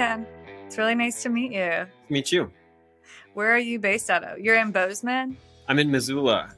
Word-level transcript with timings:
Ken. 0.00 0.26
It's 0.64 0.78
really 0.78 0.94
nice 0.94 1.22
to 1.24 1.28
meet 1.28 1.52
you. 1.52 1.86
Meet 2.08 2.32
you. 2.32 2.50
Where 3.34 3.54
are 3.54 3.58
you 3.58 3.78
based 3.78 4.08
out 4.08 4.24
of? 4.24 4.38
You're 4.38 4.56
in 4.56 4.70
Bozeman? 4.70 5.36
I'm 5.68 5.78
in 5.78 5.90
Missoula. 5.90 6.54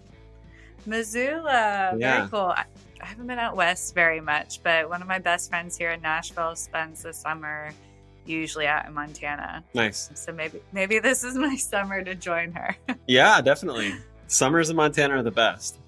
Missoula. 0.87 1.97
Yeah. 1.99 2.19
Very 2.19 2.28
cool. 2.28 2.54
I, 2.56 2.67
I 3.01 3.04
haven't 3.04 3.26
been 3.26 3.40
out 3.40 3.56
west 3.56 3.97
very 3.97 4.21
much, 4.21 4.63
but 4.63 4.88
one 4.88 5.03
of 5.03 5.08
my 5.08 5.19
best 5.19 5.51
friends 5.51 5.76
here 5.76 5.90
in 5.90 6.01
Nashville 6.01 6.54
spends 6.54 7.03
the 7.03 7.13
summer 7.13 7.72
usually 8.26 8.69
out 8.69 8.87
in 8.87 8.94
Montana. 8.94 9.65
Nice. 9.74 10.11
So 10.15 10.33
maybe 10.33 10.61
maybe 10.71 11.01
this 11.01 11.24
is 11.24 11.35
my 11.35 11.56
summer 11.72 12.04
to 12.04 12.15
join 12.15 12.53
her. 12.53 12.77
Yeah, 13.09 13.40
definitely. 13.40 13.93
Summers 14.29 14.71
in 14.71 14.77
Montana 14.77 15.17
are 15.17 15.22
the 15.24 15.33
best. 15.33 15.79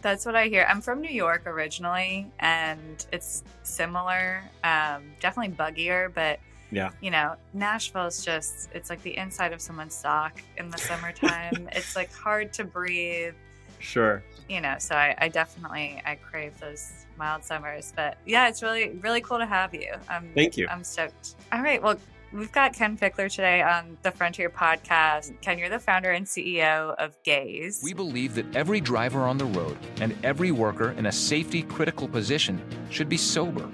That's 0.00 0.24
what 0.24 0.36
I 0.36 0.46
hear. 0.46 0.64
I'm 0.70 0.80
from 0.80 1.00
New 1.00 1.10
York 1.10 1.42
originally, 1.48 2.30
and 2.38 3.04
it's 3.12 3.42
similar. 3.64 4.44
Um, 4.62 5.02
definitely 5.20 5.56
buggier, 5.56 6.14
but 6.14 6.38
Yeah. 6.70 6.90
you 7.00 7.10
know, 7.10 7.34
Nashville 7.54 8.06
is 8.06 8.24
just, 8.24 8.68
it's 8.74 8.90
like 8.90 9.02
the 9.02 9.16
inside 9.16 9.52
of 9.52 9.60
someone's 9.60 9.94
sock 9.94 10.42
in 10.58 10.70
the 10.70 10.78
summertime. 10.78 11.68
it's 11.72 11.96
like 11.96 12.12
hard 12.12 12.52
to 12.54 12.64
breathe, 12.64 13.34
Sure. 13.78 14.22
you 14.48 14.60
know, 14.60 14.74
so 14.78 14.94
I, 14.94 15.14
I 15.18 15.28
definitely, 15.28 16.02
I 16.04 16.16
crave 16.16 16.58
those 16.60 16.92
mild 17.16 17.42
summers. 17.44 17.92
But 17.96 18.18
yeah, 18.26 18.48
it's 18.48 18.62
really, 18.62 18.90
really 19.00 19.20
cool 19.20 19.38
to 19.38 19.46
have 19.46 19.72
you. 19.74 19.94
I'm, 20.10 20.30
Thank 20.34 20.56
you. 20.56 20.66
I'm 20.68 20.84
stoked. 20.84 21.36
All 21.52 21.62
right. 21.62 21.82
Well, 21.82 21.96
we've 22.32 22.52
got 22.52 22.74
Ken 22.74 22.98
Fichtler 22.98 23.30
today 23.30 23.62
on 23.62 23.96
the 24.02 24.10
Frontier 24.10 24.50
podcast. 24.50 25.32
Ken, 25.40 25.58
you're 25.58 25.68
the 25.70 25.78
founder 25.78 26.10
and 26.10 26.26
CEO 26.26 26.94
of 26.96 27.16
Gaize. 27.22 27.80
We 27.82 27.94
believe 27.94 28.34
that 28.34 28.54
every 28.54 28.80
driver 28.80 29.20
on 29.22 29.38
the 29.38 29.46
road 29.46 29.78
and 30.00 30.14
every 30.22 30.50
worker 30.50 30.90
in 30.92 31.06
a 31.06 31.12
safety 31.12 31.62
critical 31.62 32.06
position 32.08 32.60
should 32.90 33.08
be 33.08 33.16
sober. 33.16 33.68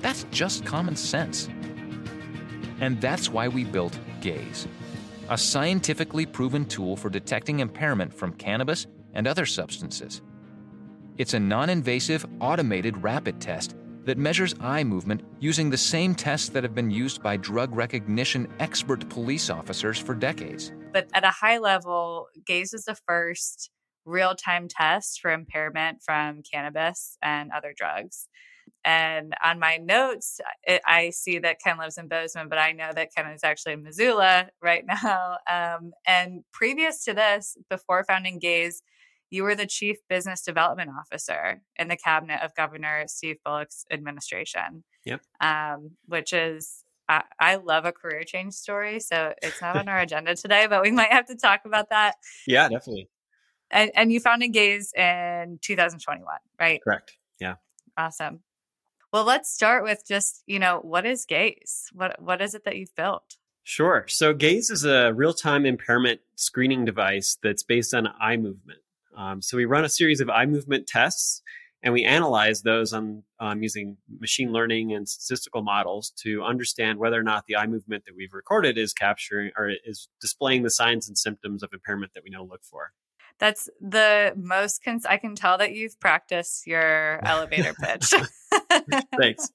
That's 0.00 0.24
just 0.32 0.64
common 0.66 0.96
sense. 0.96 1.48
And 2.82 3.00
that's 3.00 3.30
why 3.30 3.46
we 3.46 3.62
built 3.62 3.96
Gaize, 4.20 4.66
a 5.30 5.38
scientifically 5.38 6.26
proven 6.26 6.64
tool 6.64 6.96
for 6.96 7.08
detecting 7.08 7.60
impairment 7.60 8.12
from 8.12 8.32
cannabis 8.32 8.88
and 9.14 9.28
other 9.28 9.46
substances. 9.46 10.20
It's 11.16 11.34
a 11.34 11.38
non 11.38 11.70
invasive, 11.70 12.26
automated 12.40 13.00
rapid 13.00 13.40
test 13.40 13.76
that 14.04 14.18
measures 14.18 14.56
eye 14.58 14.82
movement 14.82 15.22
using 15.38 15.70
the 15.70 15.76
same 15.78 16.12
tests 16.12 16.48
that 16.48 16.64
have 16.64 16.74
been 16.74 16.90
used 16.90 17.22
by 17.22 17.36
drug 17.36 17.72
recognition 17.72 18.48
expert 18.58 19.08
police 19.08 19.48
officers 19.48 19.96
for 19.96 20.14
decades. 20.14 20.72
but 20.92 21.06
at 21.14 21.24
a 21.24 21.30
high 21.30 21.58
level, 21.58 22.26
Gaize 22.44 22.74
is 22.74 22.84
the 22.84 22.96
first 23.06 23.70
real 24.04 24.34
time 24.34 24.66
test 24.66 25.20
for 25.20 25.30
impairment 25.30 26.02
from 26.04 26.42
cannabis 26.42 27.16
and 27.22 27.52
other 27.52 27.72
drugs. 27.76 28.26
And 28.84 29.34
on 29.44 29.58
my 29.60 29.76
notes, 29.76 30.40
it, 30.64 30.82
I 30.84 31.10
see 31.10 31.38
that 31.38 31.60
Ken 31.60 31.78
lives 31.78 31.98
in 31.98 32.08
Bozeman, 32.08 32.48
but 32.48 32.58
I 32.58 32.72
know 32.72 32.90
that 32.94 33.14
Ken 33.14 33.30
is 33.30 33.44
actually 33.44 33.74
in 33.74 33.82
Missoula 33.82 34.48
right 34.62 34.84
now. 34.84 35.36
Um, 35.50 35.92
and 36.06 36.42
previous 36.52 37.04
to 37.04 37.14
this, 37.14 37.56
before 37.70 38.04
founding 38.04 38.38
Gaize, 38.38 38.82
you 39.30 39.44
were 39.44 39.54
the 39.54 39.66
chief 39.66 39.96
business 40.08 40.42
development 40.42 40.90
officer 40.98 41.62
in 41.76 41.88
the 41.88 41.96
cabinet 41.96 42.42
of 42.42 42.54
Governor 42.54 43.04
Steve 43.06 43.36
Bullock's 43.44 43.86
administration. 43.90 44.84
Yep. 45.04 45.22
Um, 45.40 45.92
which 46.06 46.32
is 46.32 46.84
I, 47.08 47.22
I 47.38 47.56
love 47.56 47.84
a 47.84 47.92
career 47.92 48.24
change 48.24 48.54
story, 48.54 49.00
so 49.00 49.32
it's 49.42 49.60
not 49.60 49.76
on 49.76 49.88
our 49.88 49.98
agenda 50.00 50.34
today, 50.34 50.66
but 50.68 50.82
we 50.82 50.90
might 50.90 51.12
have 51.12 51.26
to 51.26 51.36
talk 51.36 51.62
about 51.64 51.90
that. 51.90 52.16
Yeah, 52.46 52.68
definitely. 52.68 53.08
And, 53.70 53.90
and 53.94 54.12
you 54.12 54.20
founded 54.20 54.52
Gaize 54.52 54.92
in 54.92 55.58
2021, 55.62 56.26
right? 56.60 56.80
Correct. 56.82 57.16
Yeah. 57.40 57.54
Awesome. 57.96 58.40
Well, 59.12 59.24
let's 59.24 59.52
start 59.52 59.84
with 59.84 60.06
just 60.06 60.42
you 60.46 60.58
know 60.58 60.78
what 60.82 61.04
is 61.04 61.26
Gaize? 61.26 61.88
What 61.92 62.20
what 62.20 62.40
is 62.40 62.54
it 62.54 62.64
that 62.64 62.76
you've 62.76 62.94
built? 62.96 63.36
Sure. 63.64 64.06
So 64.08 64.34
Gaize 64.34 64.70
is 64.70 64.84
a 64.84 65.12
real-time 65.12 65.66
impairment 65.66 66.20
screening 66.34 66.84
device 66.84 67.38
that's 67.42 67.62
based 67.62 67.94
on 67.94 68.08
eye 68.20 68.36
movement. 68.36 68.80
Um, 69.16 69.40
so 69.40 69.56
we 69.56 69.66
run 69.66 69.84
a 69.84 69.88
series 69.88 70.20
of 70.20 70.28
eye 70.28 70.46
movement 70.46 70.88
tests, 70.88 71.42
and 71.82 71.92
we 71.92 72.04
analyze 72.04 72.62
those 72.62 72.92
on 72.92 73.22
um, 73.38 73.62
using 73.62 73.98
machine 74.18 74.50
learning 74.50 74.94
and 74.94 75.08
statistical 75.08 75.62
models 75.62 76.12
to 76.22 76.42
understand 76.42 76.98
whether 76.98 77.20
or 77.20 77.22
not 77.22 77.46
the 77.46 77.54
eye 77.54 77.66
movement 77.66 78.04
that 78.06 78.16
we've 78.16 78.32
recorded 78.32 78.78
is 78.78 78.92
capturing 78.92 79.52
or 79.56 79.70
is 79.84 80.08
displaying 80.20 80.62
the 80.62 80.70
signs 80.70 81.06
and 81.06 81.16
symptoms 81.16 81.62
of 81.62 81.70
impairment 81.72 82.14
that 82.14 82.24
we 82.24 82.30
know 82.30 82.42
look 82.42 82.64
for. 82.64 82.92
That's 83.42 83.68
the 83.80 84.34
most. 84.36 84.84
Cons- 84.84 85.04
I 85.04 85.16
can 85.16 85.34
tell 85.34 85.58
that 85.58 85.72
you've 85.72 85.98
practiced 85.98 86.64
your 86.64 87.18
elevator 87.26 87.74
pitch. 87.82 88.14
Thanks. 89.18 89.50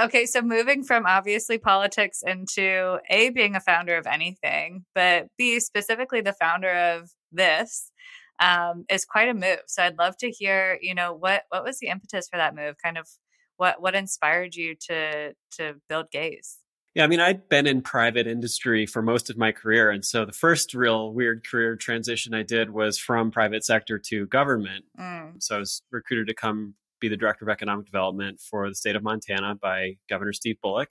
okay, 0.00 0.26
so 0.26 0.42
moving 0.42 0.84
from 0.84 1.04
obviously 1.04 1.58
politics 1.58 2.22
into 2.24 3.00
A, 3.10 3.30
being 3.30 3.56
a 3.56 3.60
founder 3.60 3.96
of 3.96 4.06
anything, 4.06 4.84
but 4.94 5.26
B, 5.36 5.58
specifically 5.58 6.20
the 6.20 6.34
founder 6.34 6.70
of 6.70 7.10
this, 7.32 7.90
um, 8.38 8.84
is 8.88 9.04
quite 9.04 9.28
a 9.28 9.34
move. 9.34 9.62
So 9.66 9.82
I'd 9.82 9.98
love 9.98 10.16
to 10.18 10.30
hear, 10.30 10.78
you 10.80 10.94
know, 10.94 11.12
what 11.12 11.42
what 11.48 11.64
was 11.64 11.80
the 11.80 11.88
impetus 11.88 12.28
for 12.28 12.36
that 12.36 12.54
move? 12.54 12.76
Kind 12.80 12.96
of 12.96 13.08
what 13.56 13.82
what 13.82 13.96
inspired 13.96 14.54
you 14.54 14.76
to 14.88 15.32
to 15.56 15.74
build 15.88 16.12
Gaize? 16.12 16.58
Yeah, 16.94 17.04
I 17.04 17.06
mean, 17.06 17.20
I'd 17.20 17.48
been 17.48 17.66
in 17.66 17.82
private 17.82 18.26
industry 18.26 18.86
for 18.86 19.02
most 19.02 19.30
of 19.30 19.36
my 19.36 19.52
career. 19.52 19.90
And 19.90 20.04
so 20.04 20.24
the 20.24 20.32
first 20.32 20.74
real 20.74 21.12
weird 21.12 21.46
career 21.46 21.76
transition 21.76 22.34
I 22.34 22.42
did 22.42 22.70
was 22.70 22.98
from 22.98 23.30
private 23.30 23.64
sector 23.64 23.98
to 24.06 24.26
government. 24.26 24.84
Mm, 24.98 25.42
So 25.42 25.56
I 25.56 25.58
was 25.58 25.82
recruited 25.90 26.26
to 26.28 26.34
come 26.34 26.74
be 27.00 27.08
the 27.08 27.16
director 27.16 27.44
of 27.44 27.48
economic 27.48 27.86
development 27.86 28.40
for 28.40 28.68
the 28.68 28.74
state 28.74 28.96
of 28.96 29.02
Montana 29.02 29.54
by 29.54 29.96
Governor 30.08 30.32
Steve 30.32 30.56
Bullock. 30.60 30.90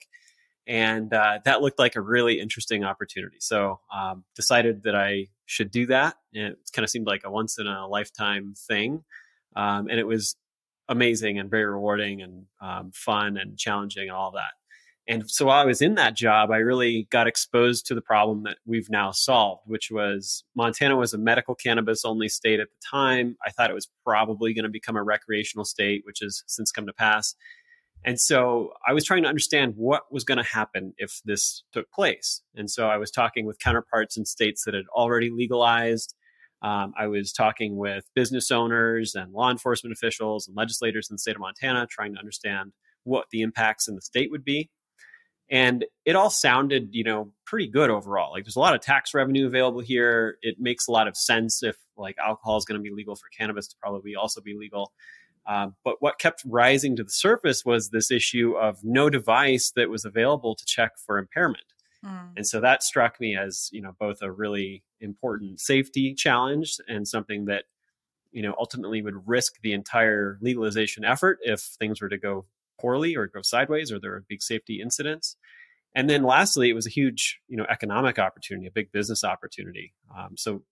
And 0.66 1.12
uh, 1.12 1.40
that 1.44 1.62
looked 1.62 1.78
like 1.78 1.96
a 1.96 2.00
really 2.00 2.40
interesting 2.40 2.84
opportunity. 2.84 3.36
So 3.40 3.80
um, 3.94 4.24
decided 4.36 4.82
that 4.84 4.94
I 4.94 5.28
should 5.46 5.70
do 5.70 5.86
that. 5.86 6.16
And 6.34 6.44
it 6.52 6.58
kind 6.72 6.84
of 6.84 6.90
seemed 6.90 7.06
like 7.06 7.22
a 7.24 7.30
once 7.30 7.58
in 7.58 7.66
a 7.66 7.86
lifetime 7.86 8.54
thing. 8.66 9.04
Um, 9.56 9.88
and 9.88 9.98
it 9.98 10.06
was 10.06 10.36
amazing 10.88 11.38
and 11.38 11.50
very 11.50 11.66
rewarding 11.66 12.22
and 12.22 12.44
um, 12.60 12.92
fun 12.94 13.36
and 13.36 13.58
challenging 13.58 14.08
and 14.08 14.16
all 14.16 14.32
that. 14.32 14.52
And 15.08 15.28
so 15.28 15.46
while 15.46 15.62
I 15.62 15.64
was 15.64 15.80
in 15.80 15.94
that 15.94 16.14
job, 16.14 16.50
I 16.50 16.58
really 16.58 17.08
got 17.10 17.26
exposed 17.26 17.86
to 17.86 17.94
the 17.94 18.02
problem 18.02 18.42
that 18.42 18.58
we've 18.66 18.90
now 18.90 19.10
solved, 19.10 19.62
which 19.64 19.90
was 19.90 20.44
Montana 20.54 20.96
was 20.96 21.14
a 21.14 21.18
medical 21.18 21.54
cannabis 21.54 22.04
only 22.04 22.28
state 22.28 22.60
at 22.60 22.68
the 22.68 22.86
time. 22.86 23.38
I 23.44 23.50
thought 23.50 23.70
it 23.70 23.74
was 23.74 23.88
probably 24.04 24.52
going 24.52 24.64
to 24.64 24.70
become 24.70 24.98
a 24.98 25.02
recreational 25.02 25.64
state, 25.64 26.02
which 26.04 26.18
has 26.20 26.44
since 26.46 26.70
come 26.70 26.86
to 26.86 26.92
pass. 26.92 27.34
And 28.04 28.20
so 28.20 28.74
I 28.86 28.92
was 28.92 29.04
trying 29.04 29.22
to 29.22 29.30
understand 29.30 29.74
what 29.76 30.02
was 30.12 30.24
going 30.24 30.38
to 30.38 30.44
happen 30.44 30.92
if 30.98 31.22
this 31.24 31.64
took 31.72 31.90
place. 31.90 32.42
And 32.54 32.70
so 32.70 32.88
I 32.88 32.98
was 32.98 33.10
talking 33.10 33.46
with 33.46 33.58
counterparts 33.58 34.18
in 34.18 34.26
states 34.26 34.64
that 34.64 34.74
had 34.74 34.86
already 34.94 35.30
legalized. 35.30 36.14
Um, 36.60 36.92
I 36.98 37.06
was 37.06 37.32
talking 37.32 37.76
with 37.76 38.04
business 38.14 38.50
owners 38.50 39.14
and 39.14 39.32
law 39.32 39.50
enforcement 39.50 39.94
officials 39.94 40.46
and 40.46 40.56
legislators 40.56 41.08
in 41.08 41.14
the 41.14 41.18
state 41.18 41.34
of 41.34 41.40
Montana, 41.40 41.86
trying 41.90 42.12
to 42.12 42.18
understand 42.18 42.72
what 43.04 43.24
the 43.32 43.40
impacts 43.40 43.88
in 43.88 43.94
the 43.94 44.02
state 44.02 44.30
would 44.30 44.44
be 44.44 44.68
and 45.50 45.84
it 46.04 46.16
all 46.16 46.30
sounded 46.30 46.88
you 46.92 47.04
know 47.04 47.32
pretty 47.44 47.68
good 47.68 47.90
overall. 47.90 48.32
Like 48.32 48.44
there's 48.44 48.56
a 48.56 48.60
lot 48.60 48.74
of 48.74 48.80
tax 48.80 49.14
revenue 49.14 49.46
available 49.46 49.80
here. 49.80 50.38
It 50.42 50.56
makes 50.58 50.86
a 50.88 50.92
lot 50.92 51.08
of 51.08 51.16
sense 51.16 51.62
if 51.62 51.76
like 51.96 52.16
alcohol 52.18 52.56
is 52.56 52.64
going 52.64 52.78
to 52.78 52.82
be 52.82 52.94
legal 52.94 53.16
for 53.16 53.26
cannabis 53.36 53.68
to 53.68 53.76
probably 53.80 54.14
also 54.14 54.40
be 54.40 54.56
legal. 54.56 54.92
Uh, 55.46 55.68
but 55.82 55.96
what 56.00 56.18
kept 56.18 56.42
rising 56.44 56.94
to 56.96 57.02
the 57.02 57.10
surface 57.10 57.64
was 57.64 57.88
this 57.88 58.10
issue 58.10 58.52
of 58.52 58.78
no 58.84 59.08
device 59.08 59.72
that 59.74 59.88
was 59.88 60.04
available 60.04 60.54
to 60.54 60.64
check 60.66 60.92
for 60.98 61.16
impairment. 61.16 61.64
Mm, 62.04 62.32
and 62.36 62.46
so 62.46 62.60
that 62.60 62.82
struck 62.82 63.18
me 63.18 63.36
as 63.36 63.70
you 63.72 63.80
know 63.80 63.92
both 63.98 64.18
a 64.22 64.30
really 64.30 64.84
important 65.00 65.60
safety 65.60 66.14
challenge 66.14 66.76
and 66.86 67.08
something 67.08 67.46
that 67.46 67.64
you 68.30 68.42
know 68.42 68.54
ultimately 68.58 69.02
would 69.02 69.26
risk 69.26 69.54
the 69.62 69.72
entire 69.72 70.38
legalization 70.40 71.04
effort 71.04 71.38
if 71.42 71.60
things 71.60 72.00
were 72.00 72.08
to 72.08 72.18
go 72.18 72.44
poorly 72.80 73.16
or 73.16 73.26
go 73.26 73.42
sideways 73.42 73.90
or 73.92 73.98
there 73.98 74.10
were 74.10 74.24
big 74.28 74.42
safety 74.42 74.80
incidents 74.80 75.36
and 75.94 76.08
then 76.08 76.22
lastly 76.22 76.68
it 76.68 76.74
was 76.74 76.86
a 76.86 76.90
huge 76.90 77.40
you 77.48 77.56
know 77.56 77.66
economic 77.68 78.18
opportunity 78.18 78.66
a 78.66 78.70
big 78.70 78.90
business 78.92 79.24
opportunity 79.24 79.94
um, 80.16 80.36
so 80.36 80.62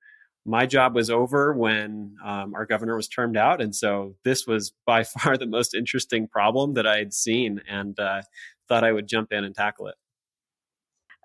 my 0.44 0.64
job 0.64 0.94
was 0.94 1.10
over 1.10 1.52
when 1.52 2.14
um, 2.24 2.54
our 2.54 2.64
governor 2.64 2.94
was 2.94 3.08
termed 3.08 3.36
out 3.36 3.60
and 3.60 3.74
so 3.74 4.14
this 4.24 4.46
was 4.46 4.72
by 4.86 5.02
far 5.04 5.36
the 5.36 5.46
most 5.46 5.74
interesting 5.74 6.28
problem 6.28 6.74
that 6.74 6.86
i 6.86 6.98
had 6.98 7.12
seen 7.12 7.60
and 7.68 7.98
uh, 7.98 8.22
thought 8.68 8.84
i 8.84 8.92
would 8.92 9.06
jump 9.06 9.32
in 9.32 9.44
and 9.44 9.54
tackle 9.54 9.88
it 9.88 9.96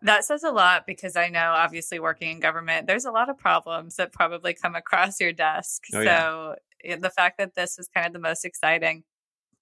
That 0.04 0.26
says 0.26 0.44
a 0.44 0.50
lot 0.50 0.88
because 0.88 1.16
I 1.16 1.30
know, 1.30 1.54
obviously, 1.56 2.00
working 2.00 2.32
in 2.32 2.40
government, 2.40 2.88
there's 2.88 3.06
a 3.06 3.12
lot 3.12 3.30
of 3.30 3.38
problems 3.38 3.98
that 3.98 4.12
probably 4.12 4.56
come 4.56 4.74
across 4.76 5.20
your 5.20 5.32
desk. 5.32 5.84
Oh, 5.94 6.04
so 6.04 6.56
yeah. 6.84 6.96
the 6.96 7.12
fact 7.12 7.38
that 7.38 7.54
this 7.54 7.78
is 7.78 7.88
kind 7.94 8.08
of 8.08 8.14
the 8.14 8.20
most 8.20 8.44
exciting 8.44 9.04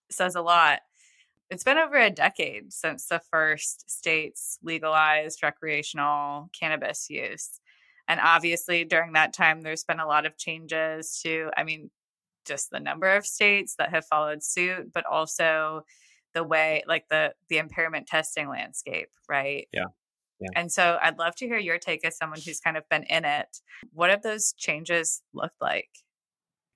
says 0.09 0.35
a 0.35 0.41
lot. 0.41 0.79
It's 1.49 1.63
been 1.63 1.77
over 1.77 1.97
a 1.97 2.11
decade 2.11 2.71
since 2.73 3.07
the 3.07 3.21
first 3.31 3.89
states 3.89 4.59
legalized 4.63 5.41
recreational 5.41 6.49
cannabis 6.57 7.09
use. 7.09 7.59
And 8.07 8.19
obviously, 8.19 8.85
during 8.85 9.13
that 9.13 9.33
time, 9.33 9.61
there's 9.61 9.83
been 9.83 9.99
a 9.99 10.07
lot 10.07 10.25
of 10.25 10.37
changes 10.37 11.19
to, 11.23 11.49
I 11.55 11.63
mean, 11.63 11.89
just 12.45 12.71
the 12.71 12.79
number 12.79 13.15
of 13.15 13.25
states 13.25 13.75
that 13.77 13.89
have 13.89 14.05
followed 14.05 14.43
suit, 14.43 14.91
but 14.93 15.05
also 15.05 15.83
the 16.33 16.43
way 16.43 16.83
like 16.87 17.05
the 17.09 17.33
the 17.49 17.57
impairment 17.57 18.07
testing 18.07 18.49
landscape, 18.49 19.09
right? 19.27 19.67
Yeah. 19.73 19.85
Yeah. 20.39 20.49
And 20.55 20.71
so 20.71 20.97
I'd 21.01 21.19
love 21.19 21.35
to 21.35 21.47
hear 21.47 21.57
your 21.57 21.77
take 21.77 22.05
as 22.05 22.17
someone 22.17 22.39
who's 22.39 22.61
kind 22.61 22.77
of 22.77 22.87
been 22.89 23.03
in 23.03 23.25
it. 23.25 23.57
What 23.91 24.09
have 24.09 24.21
those 24.21 24.53
changes 24.53 25.21
looked 25.33 25.61
like? 25.61 25.89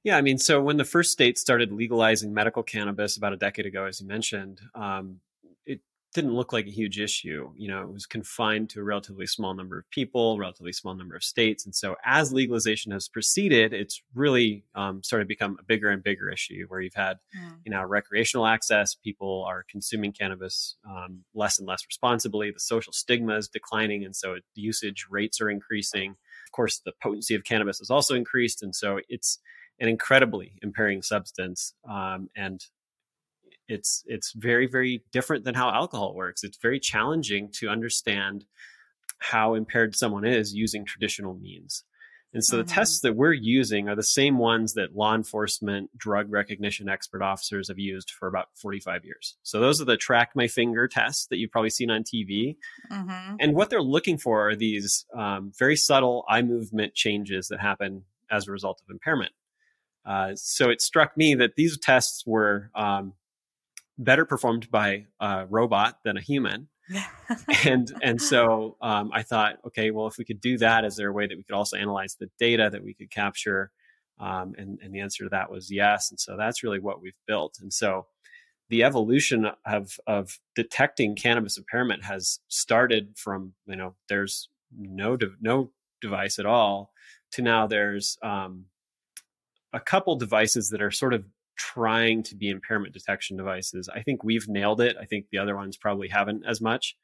Yeah, 0.03 0.17
I 0.17 0.21
mean, 0.21 0.37
so 0.37 0.61
when 0.61 0.77
the 0.77 0.83
first 0.83 1.11
state 1.11 1.37
started 1.37 1.71
legalizing 1.71 2.33
medical 2.33 2.61
cannabis 2.61 3.15
about 3.15 3.31
a 3.33 3.37
decade 3.37 3.65
ago, 3.65 3.85
as 3.85 4.01
you 4.01 4.07
mentioned, 4.07 4.59
um, 4.75 5.21
it 5.65 5.79
didn't 6.13 6.33
look 6.33 6.51
like 6.51 6.67
a 6.67 6.71
huge 6.71 6.99
issue. 6.99 7.51
You 7.55 7.69
know, 7.69 7.83
it 7.83 7.93
was 7.93 8.05
confined 8.05 8.69
to 8.71 8.81
a 8.81 8.83
relatively 8.83 9.25
small 9.25 9.53
number 9.53 9.79
of 9.79 9.89
people, 9.91 10.37
relatively 10.37 10.73
small 10.73 10.93
number 10.93 11.15
of 11.15 11.23
states, 11.23 11.63
and 11.63 11.73
so 11.73 11.95
as 12.03 12.33
legalization 12.33 12.91
has 12.91 13.07
proceeded, 13.07 13.71
it's 13.71 14.01
really 14.13 14.65
um, 14.75 15.01
started 15.03 15.23
to 15.23 15.27
become 15.29 15.55
a 15.57 15.63
bigger 15.63 15.89
and 15.89 16.03
bigger 16.03 16.29
issue. 16.29 16.65
Where 16.67 16.81
you've 16.81 16.95
had, 16.95 17.19
mm. 17.33 17.53
you 17.63 17.71
know, 17.71 17.81
recreational 17.81 18.45
access, 18.45 18.95
people 18.95 19.45
are 19.47 19.63
consuming 19.69 20.11
cannabis 20.11 20.75
um, 20.85 21.23
less 21.33 21.59
and 21.59 21.67
less 21.67 21.85
responsibly. 21.87 22.51
The 22.51 22.59
social 22.59 22.91
stigma 22.91 23.37
is 23.37 23.47
declining, 23.47 24.03
and 24.03 24.13
so 24.13 24.35
usage 24.53 25.05
rates 25.09 25.39
are 25.39 25.49
increasing. 25.49 26.11
Of 26.11 26.51
course, 26.51 26.81
the 26.83 26.91
potency 27.01 27.35
of 27.35 27.45
cannabis 27.45 27.79
has 27.79 27.89
also 27.89 28.15
increased, 28.15 28.61
and 28.61 28.75
so 28.75 28.99
it's 29.07 29.39
an 29.79 29.89
incredibly 29.89 30.53
impairing 30.61 31.01
substance, 31.01 31.73
um, 31.89 32.29
and 32.35 32.61
it's 33.67 34.03
it's 34.07 34.33
very 34.33 34.67
very 34.67 35.03
different 35.11 35.45
than 35.45 35.55
how 35.55 35.69
alcohol 35.69 36.15
works. 36.15 36.43
It's 36.43 36.57
very 36.57 36.79
challenging 36.79 37.49
to 37.53 37.69
understand 37.69 38.45
how 39.19 39.53
impaired 39.53 39.95
someone 39.95 40.25
is 40.25 40.53
using 40.53 40.85
traditional 40.85 41.33
means. 41.35 41.83
And 42.33 42.43
so 42.43 42.57
mm-hmm. 42.57 42.65
the 42.65 42.73
tests 42.73 43.01
that 43.01 43.15
we're 43.15 43.33
using 43.33 43.87
are 43.87 43.95
the 43.95 44.03
same 44.03 44.37
ones 44.37 44.73
that 44.73 44.95
law 44.95 45.13
enforcement 45.13 45.95
drug 45.95 46.31
recognition 46.31 46.89
expert 46.89 47.21
officers 47.21 47.67
have 47.67 47.77
used 47.77 48.09
for 48.11 48.27
about 48.27 48.47
45 48.55 49.05
years. 49.05 49.37
So 49.43 49.59
those 49.59 49.79
are 49.79 49.85
the 49.85 49.97
track 49.97 50.31
my 50.35 50.47
finger 50.47 50.87
tests 50.87 51.27
that 51.27 51.37
you've 51.37 51.51
probably 51.51 51.69
seen 51.69 51.91
on 51.91 52.03
TV. 52.03 52.57
Mm-hmm. 52.91 53.35
And 53.39 53.53
what 53.53 53.69
they're 53.69 53.83
looking 53.83 54.17
for 54.17 54.49
are 54.49 54.55
these 54.55 55.05
um, 55.15 55.51
very 55.57 55.75
subtle 55.75 56.25
eye 56.27 56.41
movement 56.41 56.95
changes 56.95 57.49
that 57.49 57.59
happen 57.59 58.03
as 58.31 58.47
a 58.47 58.51
result 58.51 58.81
of 58.81 58.91
impairment. 58.91 59.31
Uh, 60.05 60.31
so 60.35 60.69
it 60.69 60.81
struck 60.81 61.15
me 61.15 61.35
that 61.35 61.55
these 61.55 61.77
tests 61.77 62.23
were 62.25 62.69
um, 62.75 63.13
better 63.97 64.25
performed 64.25 64.69
by 64.69 65.05
a 65.19 65.45
robot 65.49 65.99
than 66.03 66.17
a 66.17 66.21
human. 66.21 66.67
and 67.65 67.93
and 68.01 68.21
so 68.21 68.75
um, 68.81 69.09
I 69.13 69.23
thought, 69.23 69.59
okay, 69.67 69.91
well, 69.91 70.07
if 70.07 70.17
we 70.17 70.25
could 70.25 70.41
do 70.41 70.57
that, 70.57 70.83
is 70.83 70.97
there 70.97 71.09
a 71.09 71.13
way 71.13 71.27
that 71.27 71.37
we 71.37 71.43
could 71.43 71.55
also 71.55 71.77
analyze 71.77 72.17
the 72.19 72.29
data 72.37 72.69
that 72.69 72.83
we 72.83 72.93
could 72.93 73.09
capture? 73.09 73.71
Um, 74.19 74.53
and, 74.57 74.79
and 74.83 74.93
the 74.93 74.99
answer 74.99 75.23
to 75.23 75.29
that 75.29 75.49
was 75.49 75.71
yes. 75.71 76.11
And 76.11 76.19
so 76.19 76.35
that's 76.37 76.61
really 76.61 76.79
what 76.79 77.01
we've 77.01 77.13
built. 77.25 77.57
And 77.61 77.73
so 77.73 78.07
the 78.69 78.83
evolution 78.83 79.49
of 79.65 79.99
of 80.07 80.39
detecting 80.55 81.15
cannabis 81.15 81.57
impairment 81.57 82.03
has 82.03 82.39
started 82.47 83.13
from 83.15 83.53
you 83.65 83.75
know 83.75 83.95
there's 84.09 84.49
no 84.75 85.15
de- 85.15 85.35
no 85.41 85.71
device 86.01 86.39
at 86.39 86.45
all 86.45 86.91
to 87.31 87.41
now 87.41 87.67
there's 87.67 88.17
um, 88.23 88.65
a 89.73 89.79
couple 89.79 90.15
devices 90.15 90.69
that 90.69 90.81
are 90.81 90.91
sort 90.91 91.13
of 91.13 91.25
trying 91.55 92.23
to 92.23 92.35
be 92.35 92.49
impairment 92.49 92.93
detection 92.93 93.37
devices. 93.37 93.89
I 93.93 94.01
think 94.01 94.23
we've 94.23 94.47
nailed 94.47 94.81
it. 94.81 94.95
I 94.99 95.05
think 95.05 95.27
the 95.31 95.37
other 95.37 95.55
ones 95.55 95.77
probably 95.77 96.07
haven't 96.07 96.45
as 96.45 96.61
much. 96.61 96.95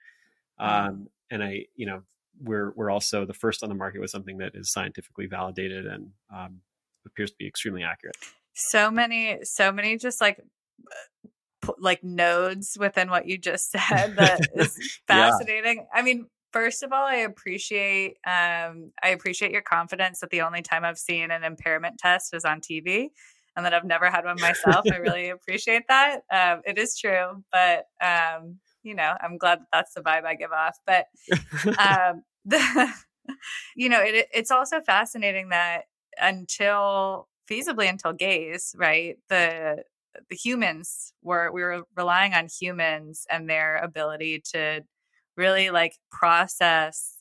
Mm-hmm. 0.59 0.87
Um, 0.87 1.07
and 1.31 1.43
I, 1.43 1.65
you 1.75 1.85
know, 1.85 2.01
we're 2.41 2.71
we're 2.75 2.89
also 2.89 3.25
the 3.25 3.33
first 3.33 3.63
on 3.63 3.69
the 3.69 3.75
market 3.75 3.99
with 3.99 4.11
something 4.11 4.37
that 4.37 4.53
is 4.55 4.71
scientifically 4.71 5.25
validated 5.25 5.85
and 5.85 6.11
um, 6.33 6.61
appears 7.05 7.31
to 7.31 7.37
be 7.37 7.47
extremely 7.47 7.83
accurate. 7.83 8.15
So 8.53 8.89
many, 8.89 9.39
so 9.43 9.71
many, 9.71 9.97
just 9.97 10.21
like 10.21 10.39
like 11.77 12.03
nodes 12.03 12.77
within 12.79 13.09
what 13.09 13.27
you 13.27 13.37
just 13.37 13.71
said 13.71 14.15
that 14.17 14.41
is 14.55 14.99
fascinating. 15.07 15.77
yeah. 15.77 15.99
I 15.99 16.01
mean, 16.01 16.27
first 16.51 16.83
of 16.83 16.91
all, 16.91 17.05
I 17.05 17.17
appreciate 17.17 18.17
um, 18.25 18.91
I 19.03 19.09
appreciate 19.09 19.51
your 19.51 19.61
confidence 19.61 20.19
that 20.19 20.29
the 20.29 20.41
only 20.41 20.61
time 20.61 20.83
I've 20.83 20.97
seen 20.97 21.31
an 21.31 21.43
impairment 21.43 21.97
test 21.97 22.33
is 22.33 22.45
on 22.45 22.61
TV, 22.61 23.09
and 23.55 23.65
that 23.65 23.73
I've 23.73 23.85
never 23.85 24.09
had 24.09 24.25
one 24.25 24.39
myself. 24.39 24.85
I 24.91 24.97
really 24.97 25.29
appreciate 25.29 25.83
that. 25.87 26.21
Um, 26.31 26.61
it 26.65 26.77
is 26.77 26.97
true, 26.97 27.43
but 27.51 27.85
um, 28.01 28.59
you 28.83 28.95
know, 28.95 29.13
I'm 29.21 29.37
glad 29.37 29.59
that 29.59 29.67
that's 29.71 29.93
the 29.93 30.01
vibe 30.01 30.25
I 30.25 30.35
give 30.35 30.51
off. 30.51 30.77
But 30.85 31.05
um, 31.77 32.23
the, 32.45 32.93
you 33.75 33.89
know, 33.89 34.01
it, 34.01 34.27
it's 34.33 34.51
also 34.51 34.81
fascinating 34.81 35.49
that 35.49 35.83
until 36.19 37.27
feasibly 37.49 37.89
until 37.89 38.13
Gaize, 38.13 38.75
right? 38.77 39.17
The 39.29 39.83
the 40.29 40.35
humans 40.35 41.13
were 41.21 41.51
we 41.51 41.61
were 41.61 41.83
relying 41.95 42.33
on 42.33 42.47
humans 42.47 43.25
and 43.29 43.49
their 43.49 43.77
ability 43.77 44.41
to 44.53 44.81
really 45.39 45.71
like 45.71 45.93
process 46.11 47.15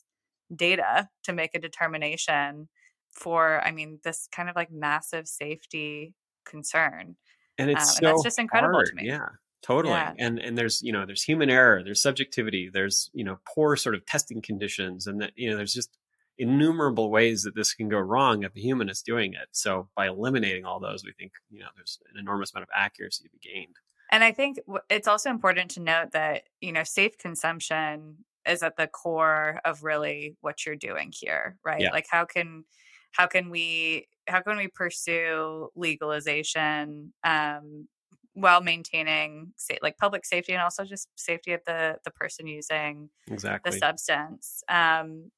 data 0.53 1.07
to 1.23 1.33
make 1.33 1.55
a 1.55 1.59
determination 1.59 2.67
for 3.11 3.65
i 3.65 3.71
mean 3.71 3.99
this 4.03 4.27
kind 4.31 4.49
of 4.49 4.55
like 4.55 4.71
massive 4.71 5.27
safety 5.27 6.13
concern 6.45 7.15
and 7.57 7.71
it's 7.71 7.81
um, 7.81 7.87
so 7.87 7.97
and 7.97 8.07
that's 8.07 8.23
just 8.23 8.39
incredible 8.39 8.73
hard. 8.73 8.87
to 8.87 8.95
me 8.95 9.07
yeah 9.07 9.29
totally 9.63 9.93
yeah. 9.93 10.13
and 10.19 10.37
and 10.39 10.57
there's 10.57 10.81
you 10.81 10.91
know 10.91 11.05
there's 11.05 11.23
human 11.23 11.49
error 11.49 11.81
there's 11.83 12.01
subjectivity 12.01 12.69
there's 12.71 13.09
you 13.13 13.23
know 13.23 13.37
poor 13.47 13.75
sort 13.75 13.95
of 13.95 14.05
testing 14.05 14.41
conditions 14.41 15.07
and 15.07 15.21
that 15.21 15.31
you 15.35 15.49
know 15.49 15.55
there's 15.57 15.73
just 15.73 15.97
innumerable 16.37 17.11
ways 17.11 17.43
that 17.43 17.55
this 17.55 17.73
can 17.73 17.89
go 17.89 17.99
wrong 17.99 18.43
if 18.43 18.55
a 18.55 18.59
human 18.59 18.89
is 18.89 19.01
doing 19.01 19.33
it 19.33 19.49
so 19.51 19.89
by 19.95 20.07
eliminating 20.07 20.65
all 20.65 20.79
those 20.79 21.03
we 21.03 21.11
think 21.19 21.31
you 21.49 21.59
know 21.59 21.67
there's 21.75 21.99
an 22.13 22.19
enormous 22.19 22.53
amount 22.53 22.63
of 22.63 22.69
accuracy 22.73 23.23
to 23.23 23.29
be 23.29 23.39
gained 23.53 23.75
and 24.11 24.23
I 24.23 24.31
think 24.31 24.57
it's 24.89 25.07
also 25.07 25.29
important 25.29 25.71
to 25.71 25.81
note 25.81 26.11
that, 26.13 26.43
you 26.61 26.71
know, 26.71 26.83
safe 26.83 27.17
consumption 27.17 28.25
is 28.47 28.63
at 28.63 28.75
the 28.77 28.87
core 28.87 29.59
of 29.65 29.83
really 29.83 30.35
what 30.41 30.65
you're 30.65 30.75
doing 30.75 31.11
here, 31.13 31.57
right? 31.63 31.81
Yeah. 31.81 31.91
Like 31.91 32.07
how 32.09 32.25
can 32.25 32.65
how 33.11 33.27
can 33.27 33.49
we 33.49 34.07
how 34.27 34.41
can 34.41 34.57
we 34.57 34.67
pursue 34.67 35.69
legalization 35.75 37.13
um, 37.23 37.87
while 38.33 38.61
maintaining 38.61 39.53
like 39.81 39.97
public 39.97 40.25
safety 40.25 40.53
and 40.53 40.61
also 40.61 40.85
just 40.85 41.09
safety 41.15 41.53
of 41.53 41.61
the 41.65 41.97
the 42.05 42.11
person 42.11 42.47
using 42.47 43.09
exactly 43.27 43.71
the 43.71 43.77
substance 43.77 44.63
um, 44.69 45.31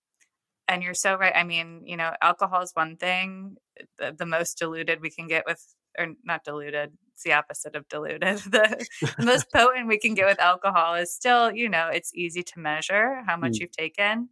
and 0.67 0.83
you're 0.83 0.93
so 0.93 1.15
right 1.15 1.33
i 1.35 1.43
mean 1.43 1.81
you 1.85 1.97
know 1.97 2.11
alcohol 2.21 2.61
is 2.61 2.71
one 2.73 2.95
thing 2.97 3.55
the, 3.97 4.13
the 4.17 4.25
most 4.25 4.57
diluted 4.57 5.01
we 5.01 5.09
can 5.09 5.27
get 5.27 5.43
with 5.45 5.63
or 5.97 6.07
not 6.23 6.43
diluted 6.43 6.91
it's 7.21 7.23
the 7.23 7.33
opposite 7.33 7.75
of 7.75 7.87
diluted. 7.87 8.41
The 8.51 9.25
most 9.25 9.51
potent 9.51 9.87
we 9.87 9.99
can 9.99 10.13
get 10.13 10.25
with 10.25 10.39
alcohol 10.39 10.95
is 10.95 11.13
still 11.13 11.51
you 11.51 11.69
know 11.69 11.87
it's 11.87 12.13
easy 12.13 12.43
to 12.43 12.59
measure 12.59 13.23
how 13.25 13.37
much 13.37 13.53
mm. 13.53 13.61
you've 13.61 13.71
taken 13.71 14.29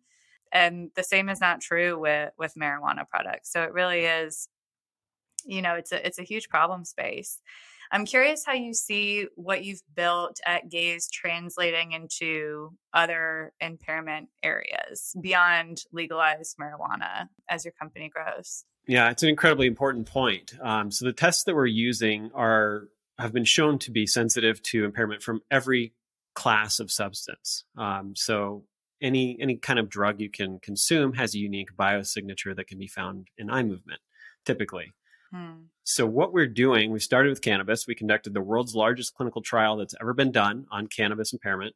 and 0.51 0.89
the 0.96 1.03
same 1.03 1.29
is 1.29 1.39
not 1.39 1.62
true 1.62 2.00
with 2.00 2.31
with 2.38 2.53
marijuana 2.55 3.08
products. 3.08 3.51
So 3.51 3.63
it 3.63 3.74
really 3.74 4.05
is 4.05 4.48
you 5.46 5.62
know 5.62 5.75
it's 5.75 5.91
a 5.91 6.05
it's 6.05 6.19
a 6.19 6.24
huge 6.24 6.50
problem 6.50 6.86
space. 6.86 7.39
I'm 7.91 8.05
curious 8.05 8.46
how 8.46 8.53
you 8.53 8.75
see 8.75 9.27
what 9.36 9.63
you've 9.63 9.81
built 9.96 10.39
at 10.46 10.69
Gaize 10.69 11.10
translating 11.10 11.93
into 11.93 12.72
other 12.93 13.51
impairment 13.60 14.29
areas 14.43 15.15
beyond 15.19 15.81
legalized 15.91 16.58
marijuana 16.58 17.29
as 17.50 17.65
your 17.65 17.72
company 17.72 18.10
grows 18.10 18.63
yeah, 18.89 19.12
it's 19.12 19.22
an 19.22 19.29
incredibly 19.29 19.67
important 19.67 20.08
point. 20.08 20.53
Um, 20.62 20.89
so 20.89 21.05
the 21.05 21.13
tests 21.13 21.43
that 21.43 21.55
we're 21.55 21.67
using 21.67 22.31
are 22.34 22.88
have 23.19 23.31
been 23.31 23.46
shown 23.46 23.77
to 23.79 23.91
be 23.91 24.08
sensitive 24.08 24.62
to 24.63 24.84
impairment 24.84 25.22
from 25.22 25.41
every 25.51 25.93
class 26.34 26.79
of 26.79 26.91
substance. 26.91 27.65
Um, 27.77 28.13
so 28.15 28.63
any 29.00 29.38
any 29.39 29.58
kind 29.58 29.77
of 29.77 29.89
drug 29.89 30.19
you 30.19 30.31
can 30.31 30.60
consume 30.60 31.13
has 31.13 31.36
a 31.36 31.38
unique 31.38 31.69
biosignature 31.77 32.55
that 32.55 32.67
can 32.67 32.79
be 32.79 32.88
found 32.88 33.27
in 33.38 33.51
eye 33.51 33.62
movement, 33.62 34.00
typically. 34.43 34.93
Hmm. 35.31 35.65
So 35.84 36.08
what 36.08 36.34
we're 36.34 36.48
doing, 36.48 36.91
we 36.91 37.00
started 37.00 37.29
with 37.29 37.41
cannabis. 37.41 37.86
We 37.86 37.93
conducted 37.93 38.34
the 38.34 38.41
world's 38.41 38.74
largest 38.74 39.13
clinical 39.13 39.43
trial 39.43 39.77
that's 39.77 39.96
ever 40.01 40.15
been 40.15 40.31
done 40.31 40.65
on 40.72 40.88
cannabis 40.88 41.31
impairment. 41.31 41.75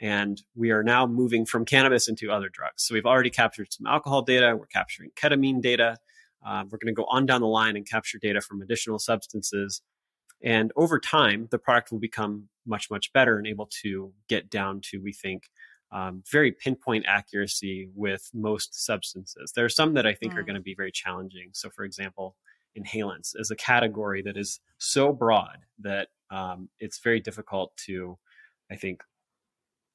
And 0.00 0.40
we 0.54 0.70
are 0.70 0.84
now 0.84 1.06
moving 1.06 1.46
from 1.46 1.64
cannabis 1.64 2.08
into 2.08 2.30
other 2.30 2.48
drugs. 2.48 2.84
So 2.84 2.94
we've 2.94 3.06
already 3.06 3.30
captured 3.30 3.72
some 3.72 3.86
alcohol 3.86 4.22
data. 4.22 4.56
We're 4.56 4.66
capturing 4.66 5.10
ketamine 5.16 5.60
data. 5.60 5.98
Um, 6.44 6.68
we're 6.70 6.78
going 6.78 6.94
to 6.94 7.00
go 7.00 7.06
on 7.08 7.26
down 7.26 7.40
the 7.40 7.46
line 7.46 7.76
and 7.76 7.88
capture 7.88 8.18
data 8.18 8.40
from 8.40 8.62
additional 8.62 8.98
substances. 8.98 9.82
And 10.42 10.72
over 10.76 10.98
time, 10.98 11.48
the 11.50 11.58
product 11.58 11.90
will 11.90 12.00
become 12.00 12.48
much, 12.66 12.90
much 12.90 13.12
better 13.12 13.38
and 13.38 13.46
able 13.46 13.68
to 13.82 14.12
get 14.28 14.50
down 14.50 14.80
to, 14.90 14.98
we 14.98 15.12
think, 15.12 15.44
um, 15.90 16.22
very 16.30 16.52
pinpoint 16.52 17.04
accuracy 17.06 17.88
with 17.94 18.28
most 18.34 18.84
substances. 18.84 19.52
There 19.54 19.64
are 19.64 19.70
some 19.70 19.94
that 19.94 20.06
I 20.06 20.12
think 20.12 20.34
mm. 20.34 20.38
are 20.38 20.42
going 20.42 20.56
to 20.56 20.62
be 20.62 20.74
very 20.74 20.90
challenging. 20.90 21.50
So, 21.52 21.70
for 21.70 21.84
example, 21.84 22.36
inhalants 22.76 23.32
is 23.36 23.50
a 23.50 23.56
category 23.56 24.20
that 24.22 24.36
is 24.36 24.60
so 24.78 25.12
broad 25.12 25.58
that 25.80 26.08
um, 26.30 26.68
it's 26.80 26.98
very 26.98 27.20
difficult 27.20 27.76
to, 27.86 28.18
I 28.70 28.76
think, 28.76 29.02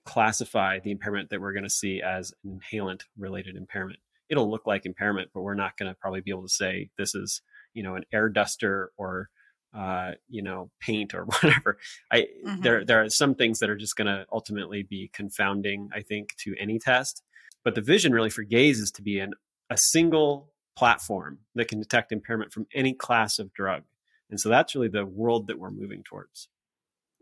classify 0.05 0.79
the 0.79 0.91
impairment 0.91 1.29
that 1.29 1.41
we're 1.41 1.53
going 1.53 1.63
to 1.63 1.69
see 1.69 2.01
as 2.01 2.33
an 2.43 2.59
inhalant 2.59 3.01
related 3.17 3.55
impairment 3.55 3.99
it'll 4.29 4.49
look 4.49 4.67
like 4.67 4.85
impairment, 4.85 5.29
but 5.33 5.41
we're 5.41 5.55
not 5.55 5.77
going 5.77 5.91
to 5.91 5.95
probably 5.99 6.21
be 6.21 6.31
able 6.31 6.43
to 6.43 6.49
say 6.49 6.89
this 6.97 7.15
is, 7.15 7.41
you 7.73 7.83
know, 7.83 7.95
an 7.95 8.03
air 8.11 8.29
duster 8.29 8.91
or 8.97 9.29
uh, 9.73 10.13
you 10.27 10.41
know, 10.41 10.71
paint 10.79 11.13
or 11.13 11.25
whatever. 11.41 11.77
I 12.11 12.21
mm-hmm. 12.45 12.61
there 12.61 12.83
there 12.83 13.03
are 13.03 13.09
some 13.09 13.35
things 13.35 13.59
that 13.59 13.69
are 13.69 13.77
just 13.77 13.95
going 13.95 14.07
to 14.07 14.25
ultimately 14.31 14.83
be 14.83 15.09
confounding, 15.13 15.89
I 15.93 16.01
think, 16.01 16.35
to 16.43 16.55
any 16.59 16.79
test. 16.79 17.23
But 17.63 17.75
the 17.75 17.81
vision 17.81 18.13
really 18.13 18.29
for 18.29 18.43
Gaize 18.43 18.79
is 18.79 18.91
to 18.91 19.01
be 19.01 19.19
an 19.19 19.33
a 19.69 19.77
single 19.77 20.51
platform 20.75 21.39
that 21.55 21.67
can 21.67 21.79
detect 21.79 22.11
impairment 22.11 22.51
from 22.51 22.65
any 22.73 22.93
class 22.93 23.37
of 23.37 23.53
drug. 23.53 23.83
And 24.29 24.39
so 24.39 24.49
that's 24.49 24.75
really 24.75 24.87
the 24.87 25.05
world 25.05 25.47
that 25.47 25.59
we're 25.59 25.71
moving 25.71 26.03
towards. 26.03 26.47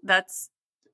That's 0.04 0.50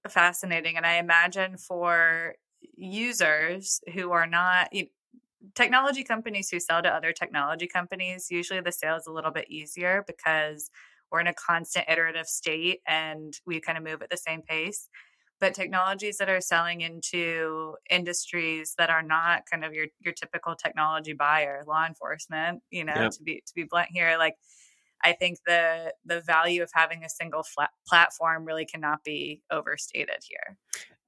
fascinating. 0.08 0.78
And 0.78 0.86
I 0.86 0.96
imagine 0.96 1.58
for 1.58 2.36
users 2.76 3.82
who 3.94 4.12
are 4.12 4.28
not 4.28 4.70
technology 5.56 6.04
companies 6.04 6.50
who 6.50 6.60
sell 6.60 6.82
to 6.82 6.90
other 6.94 7.12
technology 7.12 7.68
companies, 7.68 8.28
usually 8.30 8.62
the 8.62 8.72
sale 8.72 8.96
is 8.96 9.08
a 9.08 9.12
little 9.12 9.32
bit 9.32 9.50
easier 9.50 10.04
because 10.08 10.70
we're 11.12 11.20
in 11.20 11.28
a 11.28 11.34
constant 11.34 11.86
iterative 11.90 12.28
state 12.28 12.80
and 12.88 13.40
we 13.46 13.60
kind 13.60 13.78
of 13.78 13.84
move 13.84 14.02
at 14.02 14.10
the 14.10 14.18
same 14.18 14.42
pace. 14.42 14.90
But 15.40 15.54
technologies 15.54 16.18
that 16.18 16.30
are 16.30 16.40
selling 16.42 16.82
into 16.82 17.76
industries 17.90 18.76
that 18.78 18.90
are 18.90 19.04
not 19.04 19.44
kind 19.50 19.66
of 19.66 19.74
your 19.74 19.88
your 20.00 20.14
typical 20.14 20.56
technology 20.56 21.14
buyer 21.14 21.64
law 21.68 21.86
enforcement 21.86 22.62
you 22.72 22.86
know 22.86 23.10
to 23.12 23.24
be 23.24 23.44
to 23.46 23.54
be 23.54 23.64
blunt 23.64 23.90
here 23.92 24.16
like 24.18 24.36
i 25.04 25.12
think 25.12 25.40
the 25.46 25.94
the 26.06 26.22
value 26.22 26.64
of 26.64 26.70
having 26.74 27.04
a 27.04 27.10
single 27.10 27.44
flat 27.44 27.72
platform 27.86 28.46
really 28.46 28.66
cannot 28.66 29.04
be 29.04 29.42
overstated 29.52 30.24
here 30.26 30.58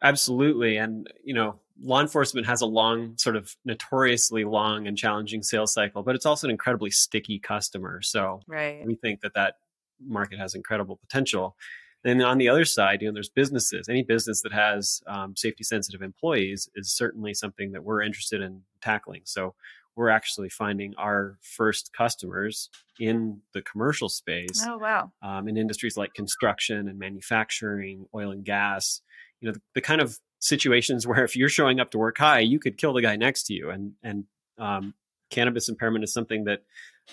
absolutely 0.03 0.77
and 0.77 1.07
you 1.23 1.33
know 1.33 1.59
law 1.81 1.99
enforcement 1.99 2.47
has 2.47 2.61
a 2.61 2.65
long 2.65 3.17
sort 3.17 3.35
of 3.35 3.55
notoriously 3.65 4.45
long 4.45 4.87
and 4.87 4.97
challenging 4.97 5.43
sales 5.43 5.73
cycle 5.73 6.03
but 6.03 6.15
it's 6.15 6.25
also 6.25 6.47
an 6.47 6.51
incredibly 6.51 6.89
sticky 6.89 7.37
customer 7.39 8.01
so 8.01 8.39
right. 8.47 8.85
we 8.85 8.95
think 8.95 9.21
that 9.21 9.33
that 9.33 9.55
market 10.03 10.39
has 10.39 10.55
incredible 10.55 10.97
potential. 10.97 11.55
And 12.03 12.21
on 12.21 12.37
the 12.37 12.49
other 12.49 12.65
side, 12.65 13.01
you 13.01 13.07
know, 13.07 13.13
there's 13.13 13.29
businesses. 13.29 13.89
Any 13.89 14.03
business 14.03 14.41
that 14.43 14.53
has 14.53 15.01
um, 15.07 15.35
safety 15.35 15.63
sensitive 15.63 16.03
employees 16.03 16.69
is 16.75 16.91
certainly 16.91 17.33
something 17.33 17.71
that 17.71 17.83
we're 17.83 18.03
interested 18.03 18.41
in 18.41 18.61
tackling. 18.81 19.21
So 19.23 19.55
we're 19.95 20.09
actually 20.09 20.49
finding 20.49 20.93
our 20.97 21.37
first 21.41 21.91
customers 21.97 22.69
in 22.99 23.39
the 23.53 23.61
commercial 23.63 24.09
space. 24.09 24.63
Oh 24.67 24.77
wow! 24.77 25.11
Um, 25.23 25.47
in 25.47 25.57
industries 25.57 25.95
like 25.95 26.13
construction 26.13 26.89
and 26.89 26.99
manufacturing, 26.99 28.05
oil 28.13 28.31
and 28.31 28.43
gas. 28.43 29.01
You 29.41 29.47
know, 29.49 29.53
the, 29.53 29.61
the, 29.75 29.81
kind 29.81 30.01
of 30.01 30.19
situations 30.39 31.05
where 31.07 31.23
if 31.23 31.35
you're 31.35 31.49
showing 31.49 31.79
up 31.79 31.91
to 31.91 31.97
work 31.97 32.17
high, 32.17 32.39
you 32.39 32.59
could 32.59 32.77
kill 32.77 32.93
the 32.93 33.01
guy 33.01 33.15
next 33.15 33.43
to 33.43 33.53
you. 33.53 33.69
And 33.69 33.93
and 34.03 34.25
um, 34.57 34.93
cannabis 35.29 35.69
impairment 35.69 36.03
is 36.03 36.13
something 36.13 36.45
that 36.45 36.63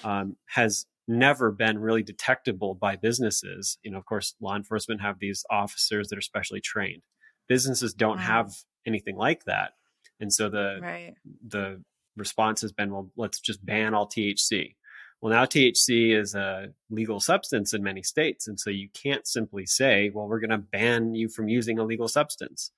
um, 0.05 0.37
has 0.47 0.87
never 1.09 1.51
been 1.51 1.79
really 1.79 2.03
detectable 2.03 2.75
by 2.75 2.97
businesses. 2.97 3.79
You 3.83 3.91
know, 3.91 3.99
of 3.99 4.07
course, 4.07 4.35
law 4.41 4.57
enforcement 4.57 5.01
have 5.01 5.19
these 5.19 5.45
officers 5.51 6.09
that 6.09 6.19
are 6.19 6.23
specially 6.23 6.61
trained. 6.61 7.03
Businesses 7.49 7.93
don't 7.95 8.19
wow. 8.19 8.23
have 8.23 8.53
anything 8.87 9.17
like 9.17 9.45
that. 9.45 9.73
And 10.21 10.33
so 10.33 10.49
the 10.49 10.79
right. 10.81 11.15
the 11.47 11.83
response 12.17 12.61
has 12.61 12.73
been, 12.73 12.93
well, 12.93 13.11
let's 13.17 13.41
just 13.41 13.65
ban 13.65 13.95
all 13.95 14.07
THC. 14.07 14.77
Well, 15.23 15.33
now 15.33 15.45
THC 15.45 16.19
is 16.19 16.35
a 16.35 16.71
legal 16.91 17.21
substance 17.21 17.73
in 17.73 17.83
many 17.85 18.03
states. 18.03 18.49
And 18.49 18.59
so 18.59 18.71
you 18.71 18.89
can't 18.93 19.25
simply 19.25 19.67
say, 19.67 20.11
well, 20.13 20.27
we're 20.27 20.41
going 20.41 20.51
to 20.51 20.59
ban 20.59 21.15
you 21.15 21.29
from 21.29 21.49
using 21.49 21.79
a 21.79 21.85
legal 21.85 22.09
substance. 22.09 22.73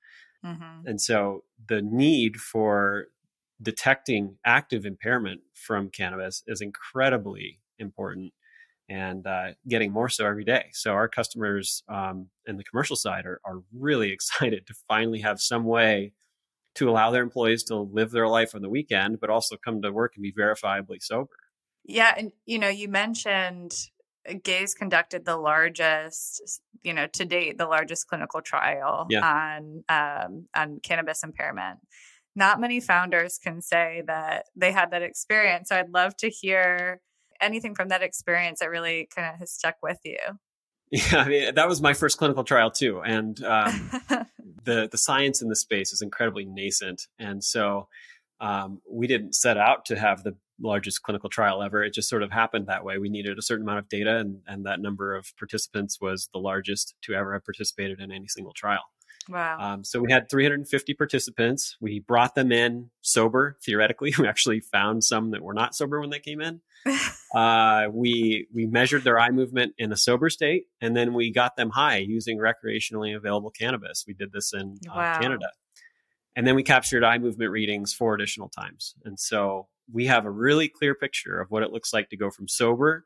Mm-hmm. 0.45 0.87
And 0.87 1.01
so 1.01 1.45
the 1.69 1.81
need 1.81 2.37
for 2.37 3.07
detecting 3.63 4.37
active 4.45 4.85
impairment 4.85 5.41
from 5.55 5.89
cannabis 5.89 6.43
is 6.47 6.61
incredibly 6.61 7.61
important 7.79 8.35
and 8.91 9.27
uh, 9.27 9.53
getting 9.67 9.91
more 9.91 10.11
so 10.11 10.27
every 10.27 10.45
day. 10.45 10.67
So 10.73 10.93
our 10.93 11.09
customers 11.09 11.83
um, 11.89 12.27
in 12.47 12.59
the 12.59 12.65
commercial 12.65 12.97
side 12.97 13.25
are, 13.25 13.41
are 13.47 13.63
really 13.73 14.11
excited 14.13 14.67
to 14.67 14.75
finally 14.87 15.21
have 15.21 15.41
some 15.41 15.65
way 15.65 16.13
to 16.75 16.91
allow 16.91 17.11
their 17.11 17.23
employees 17.23 17.63
to 17.63 17.77
live 17.77 18.11
their 18.11 18.29
life 18.29 18.55
on 18.55 18.61
the 18.61 18.69
weekend, 18.69 19.19
but 19.19 19.31
also 19.31 19.57
come 19.57 19.81
to 19.81 19.93
work 19.93 20.13
and 20.17 20.23
be 20.23 20.33
verifiably 20.33 21.01
sober. 21.01 21.31
Yeah, 21.85 22.15
and 22.17 22.33
you 22.47 22.59
know, 22.59 22.69
you 22.69 22.89
mentioned 22.89 23.75
uh, 24.29 24.35
Gaize 24.43 24.75
conducted 24.75 25.25
the 25.25 25.37
largest, 25.37 26.61
you 26.83 26.95
know, 26.95 27.07
to 27.09 27.25
date, 27.25 27.59
the 27.59 27.67
largest 27.67 28.09
clinical 28.09 28.41
trial 28.41 29.07
yeah. 29.11 29.21
on 29.21 29.85
um, 29.89 30.47
on 30.55 30.81
cannabis 30.83 31.23
impairment. 31.23 31.81
Not 32.37 32.61
many 32.61 32.81
founders 32.81 33.39
can 33.39 33.63
say 33.63 34.03
that 34.07 34.47
they 34.57 34.73
had 34.73 34.91
that 34.91 35.03
experience. 35.03 35.69
So 35.69 35.77
I'd 35.77 35.91
love 35.91 36.17
to 36.17 36.29
hear 36.29 37.01
anything 37.41 37.75
from 37.75 37.89
that 37.89 38.03
experience 38.03 38.61
that 38.61 38.71
really 38.71 39.09
kind 39.15 39.33
of 39.33 39.39
has 39.39 39.53
stuck 39.53 39.77
with 39.83 39.99
you? 40.05 40.19
Yeah, 40.91 41.17
I 41.17 41.29
mean, 41.29 41.55
that 41.57 41.67
was 41.67 41.81
my 41.81 41.93
first 41.93 42.19
clinical 42.19 42.45
trial 42.45 42.71
too, 42.71 43.01
and 43.01 43.43
um, 43.43 43.91
the 44.65 44.87
the 44.89 44.99
science 44.99 45.43
in 45.43 45.49
the 45.49 45.57
space 45.57 45.93
is 45.93 46.03
incredibly 46.03 46.45
nascent, 46.45 47.09
and 47.19 47.43
so 47.43 47.89
um, 48.39 48.81
we 48.89 49.09
didn't 49.09 49.35
set 49.35 49.57
out 49.57 49.87
to 49.87 49.99
have 49.99 50.23
the 50.23 50.37
largest 50.61 51.03
clinical 51.03 51.29
trial 51.29 51.63
ever. 51.63 51.83
It 51.83 51.95
just 51.95 52.09
sort 52.09 52.23
of 52.23 52.31
happened 52.31 52.67
that 52.67 52.85
way. 52.85 52.99
We 52.99 53.09
needed 53.09 53.39
a 53.39 53.43
certain 53.43 53.65
amount 53.65 53.81
of 53.81 53.89
data, 53.89 54.19
and 54.19 54.41
and 54.47 54.67
that 54.67 54.81
number 54.81 55.15
of 55.15 55.33
participants 55.37 56.01
was 56.01 56.29
the 56.33 56.41
largest 56.41 56.95
to 57.03 57.15
ever 57.15 57.33
have 57.33 57.45
participated 57.45 58.01
in 58.01 58.13
any 58.13 58.29
single 58.29 58.53
trial. 58.53 58.85
Wow. 59.29 59.59
Um, 59.59 59.85
so 59.85 60.01
we 60.01 60.13
had 60.13 60.29
350 60.29 60.95
participants. 60.95 61.77
We 61.81 62.01
brought 62.01 62.35
them 62.35 62.53
in 62.53 62.91
sober, 63.01 63.57
theoretically. 63.65 64.13
We 64.25 64.29
actually 64.29 64.61
found 64.61 65.03
some 65.03 65.31
that 65.33 65.43
were 65.43 65.55
not 65.55 65.75
sober 65.75 66.01
when 66.01 66.11
they 66.11 66.19
came 66.19 66.41
in. 66.41 66.61
uh, 67.35 67.89
we 67.91 68.47
we 68.55 68.67
measured 68.67 69.05
their 69.05 69.19
eye 69.19 69.31
movement 69.31 69.75
in 69.79 69.93
a 69.93 69.97
sober 69.97 70.31
state, 70.31 70.65
and 70.81 70.97
then 70.97 71.15
we 71.15 71.33
got 71.33 71.57
them 71.57 71.71
high 71.71 71.99
using 71.99 72.39
recreationally 72.39 73.17
available 73.17 73.51
cannabis. 73.51 74.05
We 74.07 74.15
did 74.15 74.33
this 74.33 74.53
in 74.53 74.79
uh, 74.89 74.95
wow. 74.95 75.21
Canada, 75.21 75.49
and 76.37 76.47
then 76.47 76.55
we 76.55 76.63
captured 76.63 77.05
eye 77.05 77.19
movement 77.19 77.51
readings 77.51 77.93
four 77.93 78.15
additional 78.15 78.49
times. 78.49 78.95
And 79.05 79.19
so 79.19 79.69
we 79.93 80.07
have 80.07 80.25
a 80.25 80.31
really 80.31 80.69
clear 80.69 80.95
picture 80.95 81.41
of 81.41 81.51
what 81.51 81.63
it 81.63 81.73
looks 81.73 81.93
like 81.93 82.11
to 82.11 82.17
go 82.17 82.31
from 82.31 82.49
sober 82.49 83.05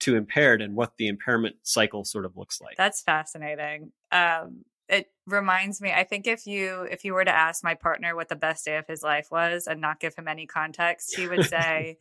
to 0.00 0.16
impaired 0.16 0.62
and 0.62 0.74
what 0.74 0.96
the 0.96 1.08
impairment 1.08 1.56
cycle 1.62 2.04
sort 2.04 2.24
of 2.24 2.36
looks 2.36 2.60
like. 2.60 2.76
That's 2.76 3.02
fascinating. 3.02 3.92
Um, 4.10 4.64
it 4.90 5.06
reminds 5.26 5.80
me 5.80 5.92
i 5.92 6.02
think 6.02 6.26
if 6.26 6.46
you 6.46 6.82
if 6.90 7.04
you 7.04 7.14
were 7.14 7.24
to 7.24 7.34
ask 7.34 7.62
my 7.62 7.74
partner 7.74 8.16
what 8.16 8.28
the 8.28 8.36
best 8.36 8.64
day 8.64 8.76
of 8.76 8.86
his 8.86 9.02
life 9.02 9.28
was 9.30 9.66
and 9.66 9.80
not 9.80 10.00
give 10.00 10.14
him 10.16 10.26
any 10.26 10.46
context 10.46 11.14
he 11.16 11.28
would 11.28 11.44
say 11.48 11.96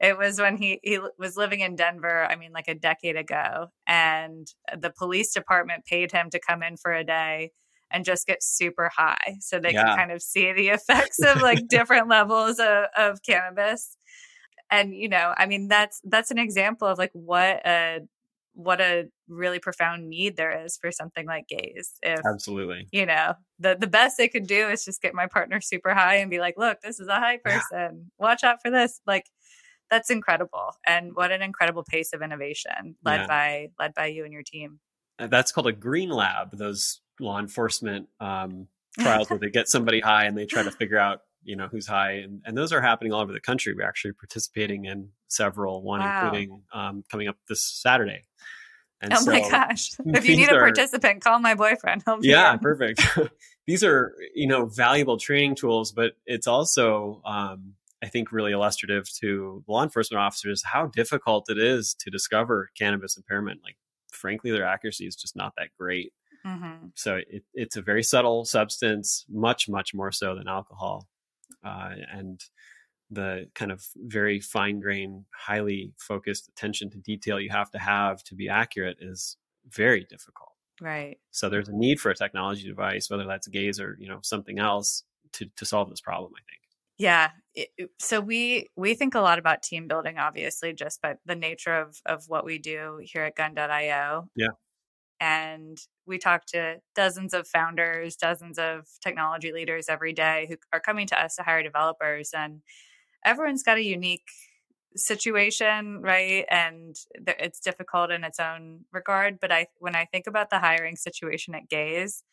it 0.00 0.18
was 0.18 0.40
when 0.40 0.56
he 0.56 0.80
he 0.82 0.98
was 1.18 1.36
living 1.36 1.60
in 1.60 1.76
denver 1.76 2.24
i 2.24 2.34
mean 2.34 2.52
like 2.52 2.68
a 2.68 2.74
decade 2.74 3.16
ago 3.16 3.68
and 3.86 4.48
the 4.76 4.90
police 4.90 5.32
department 5.32 5.84
paid 5.84 6.10
him 6.10 6.28
to 6.30 6.40
come 6.40 6.62
in 6.62 6.76
for 6.76 6.92
a 6.92 7.04
day 7.04 7.52
and 7.92 8.04
just 8.04 8.26
get 8.26 8.42
super 8.42 8.90
high 8.94 9.36
so 9.40 9.58
they 9.58 9.72
yeah. 9.72 9.84
can 9.84 9.96
kind 9.96 10.12
of 10.12 10.22
see 10.22 10.52
the 10.52 10.68
effects 10.68 11.20
of 11.22 11.42
like 11.42 11.66
different 11.68 12.08
levels 12.08 12.58
of, 12.58 12.86
of 12.96 13.22
cannabis 13.22 13.96
and 14.70 14.94
you 14.94 15.08
know 15.08 15.34
i 15.36 15.46
mean 15.46 15.68
that's 15.68 16.00
that's 16.04 16.30
an 16.30 16.38
example 16.38 16.88
of 16.88 16.98
like 16.98 17.10
what 17.12 17.60
a 17.66 18.00
what 18.54 18.80
a 18.80 19.04
really 19.28 19.58
profound 19.58 20.08
need 20.08 20.36
there 20.36 20.64
is 20.64 20.76
for 20.76 20.92
something 20.92 21.26
like 21.26 21.46
Gaize 21.48 21.92
if 22.02 22.20
absolutely 22.30 22.86
you 22.92 23.06
know 23.06 23.34
the 23.58 23.76
the 23.78 23.86
best 23.86 24.18
they 24.18 24.28
could 24.28 24.46
do 24.46 24.68
is 24.68 24.84
just 24.84 25.00
get 25.00 25.14
my 25.14 25.26
partner 25.26 25.60
super 25.60 25.94
high 25.94 26.16
and 26.16 26.30
be 26.30 26.38
like 26.38 26.54
look 26.58 26.80
this 26.82 27.00
is 27.00 27.08
a 27.08 27.14
high 27.14 27.38
person 27.38 27.62
yeah. 27.70 27.88
watch 28.18 28.44
out 28.44 28.58
for 28.62 28.70
this 28.70 29.00
like 29.06 29.24
that's 29.90 30.10
incredible 30.10 30.72
and 30.86 31.14
what 31.14 31.30
an 31.30 31.42
incredible 31.42 31.84
pace 31.84 32.12
of 32.12 32.22
innovation 32.22 32.96
led 33.04 33.22
yeah. 33.22 33.26
by 33.26 33.68
led 33.78 33.94
by 33.94 34.06
you 34.06 34.24
and 34.24 34.32
your 34.32 34.42
team 34.42 34.80
uh, 35.18 35.26
that's 35.26 35.52
called 35.52 35.66
a 35.66 35.72
green 35.72 36.10
lab 36.10 36.56
those 36.56 37.01
law 37.22 37.38
enforcement 37.38 38.08
um, 38.20 38.66
trials 38.98 39.30
where 39.30 39.38
they 39.40 39.50
get 39.50 39.68
somebody 39.68 40.00
high 40.00 40.24
and 40.24 40.36
they 40.36 40.46
try 40.46 40.62
to 40.62 40.70
figure 40.70 40.98
out 40.98 41.20
you 41.44 41.56
know 41.56 41.68
who's 41.68 41.86
high 41.86 42.12
and, 42.12 42.42
and 42.44 42.56
those 42.56 42.72
are 42.72 42.80
happening 42.80 43.12
all 43.12 43.20
over 43.20 43.32
the 43.32 43.40
country 43.40 43.74
we're 43.74 43.86
actually 43.86 44.12
participating 44.12 44.84
in 44.84 45.08
several 45.28 45.82
one 45.82 46.00
wow. 46.00 46.24
including 46.24 46.62
um, 46.72 47.02
coming 47.10 47.28
up 47.28 47.36
this 47.48 47.62
saturday 47.62 48.22
and 49.02 49.12
oh 49.12 49.16
so 49.16 49.32
my 49.32 49.40
gosh. 49.40 49.90
If 50.06 50.28
you 50.28 50.36
need 50.36 50.48
a 50.48 50.58
participant, 50.58 51.22
call 51.22 51.40
my 51.40 51.54
boyfriend. 51.54 52.04
yeah, 52.20 52.56
perfect. 52.56 53.02
these 53.66 53.82
are, 53.82 54.14
you 54.34 54.46
know, 54.46 54.66
valuable 54.66 55.18
training 55.18 55.56
tools, 55.56 55.90
but 55.90 56.12
it's 56.24 56.46
also, 56.46 57.20
um, 57.24 57.74
I 58.02 58.06
think, 58.06 58.30
really 58.30 58.52
illustrative 58.52 59.12
to 59.18 59.64
law 59.66 59.82
enforcement 59.82 60.20
officers 60.20 60.62
how 60.64 60.86
difficult 60.86 61.50
it 61.50 61.58
is 61.58 61.94
to 61.94 62.10
discover 62.10 62.70
cannabis 62.78 63.16
impairment. 63.16 63.60
Like, 63.64 63.76
frankly, 64.12 64.52
their 64.52 64.64
accuracy 64.64 65.06
is 65.06 65.16
just 65.16 65.34
not 65.34 65.54
that 65.58 65.70
great. 65.78 66.12
Mm-hmm. 66.46 66.86
So 66.94 67.20
it, 67.28 67.44
it's 67.54 67.76
a 67.76 67.82
very 67.82 68.02
subtle 68.02 68.44
substance, 68.44 69.24
much, 69.28 69.68
much 69.68 69.94
more 69.94 70.12
so 70.12 70.34
than 70.34 70.48
alcohol. 70.48 71.08
Uh, 71.64 71.90
and 72.12 72.40
the 73.10 73.48
kind 73.54 73.70
of 73.70 73.84
very 73.96 74.40
fine 74.40 74.80
grained, 74.80 75.24
highly 75.34 75.92
focused 75.98 76.48
attention 76.48 76.90
to 76.90 76.98
detail 76.98 77.38
you 77.38 77.50
have 77.50 77.70
to 77.70 77.78
have 77.78 78.22
to 78.24 78.34
be 78.34 78.48
accurate 78.48 78.96
is 79.00 79.36
very 79.68 80.04
difficult. 80.08 80.50
Right. 80.80 81.18
So 81.30 81.48
there's 81.48 81.68
a 81.68 81.76
need 81.76 82.00
for 82.00 82.10
a 82.10 82.14
technology 82.14 82.66
device, 82.66 83.10
whether 83.10 83.26
that's 83.26 83.46
a 83.46 83.50
Gaize 83.50 83.78
or 83.78 83.96
you 84.00 84.08
know 84.08 84.18
something 84.22 84.58
else, 84.58 85.04
to 85.34 85.46
to 85.56 85.64
solve 85.64 85.90
this 85.90 86.00
problem. 86.00 86.32
I 86.34 86.42
think. 86.48 86.60
Yeah, 86.98 87.30
so 87.98 88.20
we 88.20 88.68
we 88.76 88.94
think 88.94 89.14
a 89.14 89.20
lot 89.20 89.38
about 89.38 89.62
team 89.62 89.86
building 89.88 90.18
obviously 90.18 90.72
just 90.72 91.02
by 91.02 91.16
the 91.26 91.34
nature 91.34 91.74
of 91.74 92.00
of 92.06 92.24
what 92.28 92.44
we 92.44 92.58
do 92.58 92.98
here 93.02 93.22
at 93.24 93.36
gun.io 93.36 94.28
yeah 94.36 94.48
and 95.22 95.78
we 96.04 96.18
talk 96.18 96.44
to 96.46 96.78
dozens 96.96 97.32
of 97.32 97.46
founders 97.46 98.16
dozens 98.16 98.58
of 98.58 98.88
technology 99.00 99.52
leaders 99.52 99.86
every 99.88 100.12
day 100.12 100.46
who 100.50 100.56
are 100.72 100.80
coming 100.80 101.06
to 101.06 101.18
us 101.18 101.36
to 101.36 101.42
hire 101.44 101.62
developers 101.62 102.30
and 102.36 102.60
everyone's 103.24 103.62
got 103.62 103.78
a 103.78 103.84
unique 103.84 104.26
situation 104.96 106.02
right 106.02 106.44
and 106.50 106.96
it's 107.38 107.60
difficult 107.60 108.10
in 108.10 108.24
its 108.24 108.40
own 108.40 108.80
regard 108.92 109.38
but 109.40 109.52
i 109.52 109.66
when 109.78 109.94
i 109.94 110.04
think 110.04 110.26
about 110.26 110.50
the 110.50 110.58
hiring 110.58 110.96
situation 110.96 111.54
at 111.54 111.68
Gaize 111.70 112.24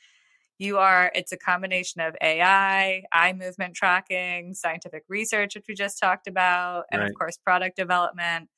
you 0.58 0.78
are 0.78 1.12
it's 1.16 1.32
a 1.32 1.38
combination 1.38 2.02
of 2.02 2.16
ai 2.22 3.04
eye 3.14 3.34
movement 3.34 3.76
tracking 3.76 4.54
scientific 4.54 5.04
research 5.08 5.56
which 5.56 5.66
we 5.70 5.76
just 5.76 6.00
talked 6.00 6.28
about 6.28 6.86
and 6.92 7.02
right. 7.02 7.10
of 7.10 7.16
course 7.18 7.38
product 7.38 7.78
development 7.78 8.50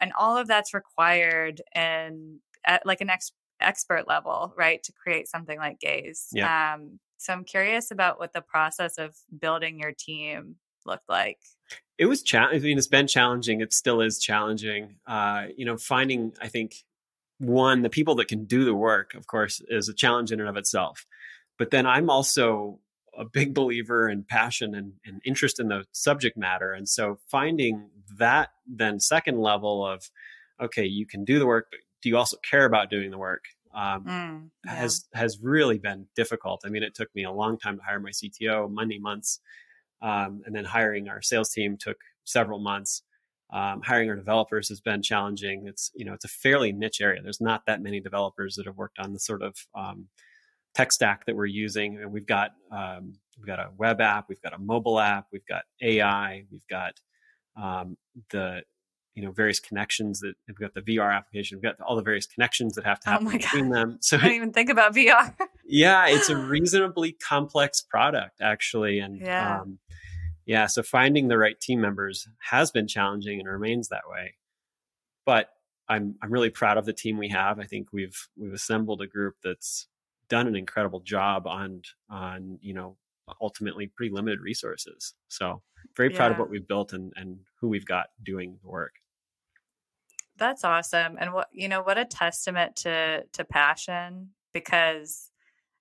and 0.00 0.10
all 0.18 0.36
of 0.36 0.48
that's 0.48 0.74
required 0.74 1.60
in 1.76 2.40
at 2.66 2.84
like 2.84 3.00
an 3.00 3.10
ex- 3.10 3.30
expert 3.60 4.06
level 4.08 4.52
right 4.56 4.82
to 4.82 4.92
create 4.92 5.28
something 5.28 5.58
like 5.58 5.80
Gaize 5.80 6.28
yeah. 6.32 6.74
um, 6.74 6.98
so 7.18 7.32
i'm 7.32 7.44
curious 7.44 7.90
about 7.90 8.18
what 8.18 8.32
the 8.32 8.40
process 8.40 8.98
of 8.98 9.14
building 9.38 9.78
your 9.78 9.92
team 9.92 10.56
looked 10.86 11.08
like 11.08 11.38
it 11.98 12.06
was 12.06 12.22
challenging. 12.22 12.60
I 12.60 12.64
mean, 12.64 12.78
it's 12.78 12.88
been 12.88 13.06
challenging. 13.06 13.60
It 13.60 13.72
still 13.72 14.00
is 14.00 14.18
challenging. 14.18 14.96
Uh, 15.06 15.46
you 15.56 15.64
know, 15.64 15.76
finding, 15.76 16.32
I 16.40 16.48
think, 16.48 16.74
one, 17.38 17.82
the 17.82 17.90
people 17.90 18.16
that 18.16 18.28
can 18.28 18.44
do 18.44 18.64
the 18.64 18.74
work, 18.74 19.14
of 19.14 19.26
course, 19.26 19.62
is 19.68 19.88
a 19.88 19.94
challenge 19.94 20.32
in 20.32 20.40
and 20.40 20.48
of 20.48 20.56
itself. 20.56 21.06
But 21.58 21.70
then 21.70 21.86
I'm 21.86 22.10
also 22.10 22.80
a 23.16 23.24
big 23.24 23.54
believer 23.54 24.08
in 24.08 24.24
passion 24.24 24.74
and, 24.74 24.94
and 25.06 25.20
interest 25.24 25.60
in 25.60 25.68
the 25.68 25.84
subject 25.92 26.36
matter. 26.36 26.72
And 26.72 26.88
so 26.88 27.18
finding 27.28 27.90
that 28.18 28.50
then 28.66 28.98
second 28.98 29.38
level 29.38 29.86
of, 29.86 30.10
okay, 30.60 30.84
you 30.84 31.06
can 31.06 31.24
do 31.24 31.38
the 31.38 31.46
work, 31.46 31.68
but 31.70 31.80
do 32.04 32.10
you 32.10 32.18
also 32.18 32.36
care 32.48 32.66
about 32.66 32.90
doing 32.90 33.10
the 33.10 33.18
work? 33.18 33.44
Um, 33.74 34.04
mm, 34.04 34.50
yeah. 34.66 34.74
has 34.74 35.06
has 35.14 35.38
really 35.42 35.78
been 35.78 36.06
difficult. 36.14 36.60
I 36.64 36.68
mean, 36.68 36.82
it 36.82 36.94
took 36.94 37.08
me 37.14 37.24
a 37.24 37.32
long 37.32 37.58
time 37.58 37.78
to 37.78 37.82
hire 37.82 37.98
my 37.98 38.10
CTO, 38.10 38.70
many 38.70 38.98
months, 38.98 39.40
um, 40.02 40.42
and 40.44 40.54
then 40.54 40.66
hiring 40.66 41.08
our 41.08 41.22
sales 41.22 41.48
team 41.48 41.76
took 41.80 41.96
several 42.24 42.60
months. 42.60 43.02
Um, 43.52 43.80
hiring 43.82 44.10
our 44.10 44.16
developers 44.16 44.68
has 44.68 44.80
been 44.80 45.02
challenging. 45.02 45.66
It's 45.66 45.90
you 45.94 46.04
know 46.04 46.12
it's 46.12 46.26
a 46.26 46.28
fairly 46.28 46.72
niche 46.72 47.00
area. 47.00 47.22
There's 47.22 47.40
not 47.40 47.64
that 47.66 47.82
many 47.82 48.00
developers 48.00 48.54
that 48.56 48.66
have 48.66 48.76
worked 48.76 48.98
on 48.98 49.14
the 49.14 49.18
sort 49.18 49.42
of 49.42 49.56
um, 49.74 50.08
tech 50.74 50.92
stack 50.92 51.24
that 51.24 51.34
we're 51.34 51.46
using. 51.46 51.96
And 51.96 52.12
we've 52.12 52.26
got 52.26 52.50
um, 52.70 53.14
we've 53.38 53.46
got 53.46 53.60
a 53.60 53.70
web 53.78 54.02
app, 54.02 54.26
we've 54.28 54.42
got 54.42 54.52
a 54.52 54.58
mobile 54.58 55.00
app, 55.00 55.26
we've 55.32 55.46
got 55.46 55.62
AI, 55.80 56.44
we've 56.52 56.66
got 56.68 56.92
um, 57.56 57.96
the 58.30 58.62
you 59.14 59.24
know 59.24 59.30
various 59.30 59.60
connections 59.60 60.20
that 60.20 60.34
we've 60.48 60.58
got 60.58 60.74
the 60.74 60.82
VR 60.82 61.14
application, 61.14 61.56
we've 61.56 61.62
got 61.62 61.80
all 61.80 61.96
the 61.96 62.02
various 62.02 62.26
connections 62.26 62.74
that 62.74 62.84
have 62.84 63.00
to 63.00 63.08
oh 63.08 63.12
happen 63.12 63.28
oh 63.28 63.30
between 63.30 63.70
them. 63.70 63.98
So 64.00 64.16
I 64.16 64.20
didn't 64.20 64.36
even 64.36 64.52
think 64.52 64.70
about 64.70 64.94
VR. 64.94 65.34
yeah, 65.66 66.06
it's 66.06 66.28
a 66.28 66.36
reasonably 66.46 67.12
complex 67.12 67.80
product 67.80 68.40
actually, 68.40 68.98
and 68.98 69.20
yeah. 69.20 69.60
Um, 69.60 69.78
yeah, 70.46 70.66
so 70.66 70.82
finding 70.82 71.28
the 71.28 71.38
right 71.38 71.58
team 71.58 71.80
members 71.80 72.28
has 72.50 72.70
been 72.70 72.86
challenging 72.86 73.40
and 73.40 73.48
remains 73.48 73.88
that 73.88 74.02
way. 74.08 74.34
But 75.24 75.48
I'm 75.88 76.16
I'm 76.22 76.30
really 76.30 76.50
proud 76.50 76.76
of 76.76 76.84
the 76.84 76.92
team 76.92 77.18
we 77.18 77.28
have. 77.28 77.58
I 77.58 77.64
think 77.64 77.88
we've 77.92 78.28
we've 78.36 78.52
assembled 78.52 79.00
a 79.00 79.06
group 79.06 79.36
that's 79.42 79.86
done 80.28 80.46
an 80.46 80.56
incredible 80.56 81.00
job 81.00 81.46
on 81.46 81.82
on 82.10 82.58
you 82.60 82.74
know 82.74 82.96
ultimately 83.40 83.86
pretty 83.86 84.12
limited 84.12 84.40
resources. 84.40 85.14
So 85.28 85.62
very 85.96 86.10
proud 86.10 86.26
yeah. 86.26 86.32
of 86.32 86.38
what 86.38 86.50
we've 86.50 86.66
built 86.66 86.92
and 86.92 87.12
and 87.16 87.38
who 87.60 87.68
we've 87.68 87.86
got 87.86 88.06
doing 88.22 88.58
the 88.62 88.68
work. 88.68 88.94
That's 90.36 90.64
awesome. 90.64 91.16
And 91.20 91.32
what 91.32 91.48
you 91.52 91.68
know 91.68 91.82
what 91.82 91.98
a 91.98 92.04
testament 92.04 92.76
to 92.76 93.24
to 93.32 93.44
passion 93.44 94.30
because 94.52 95.30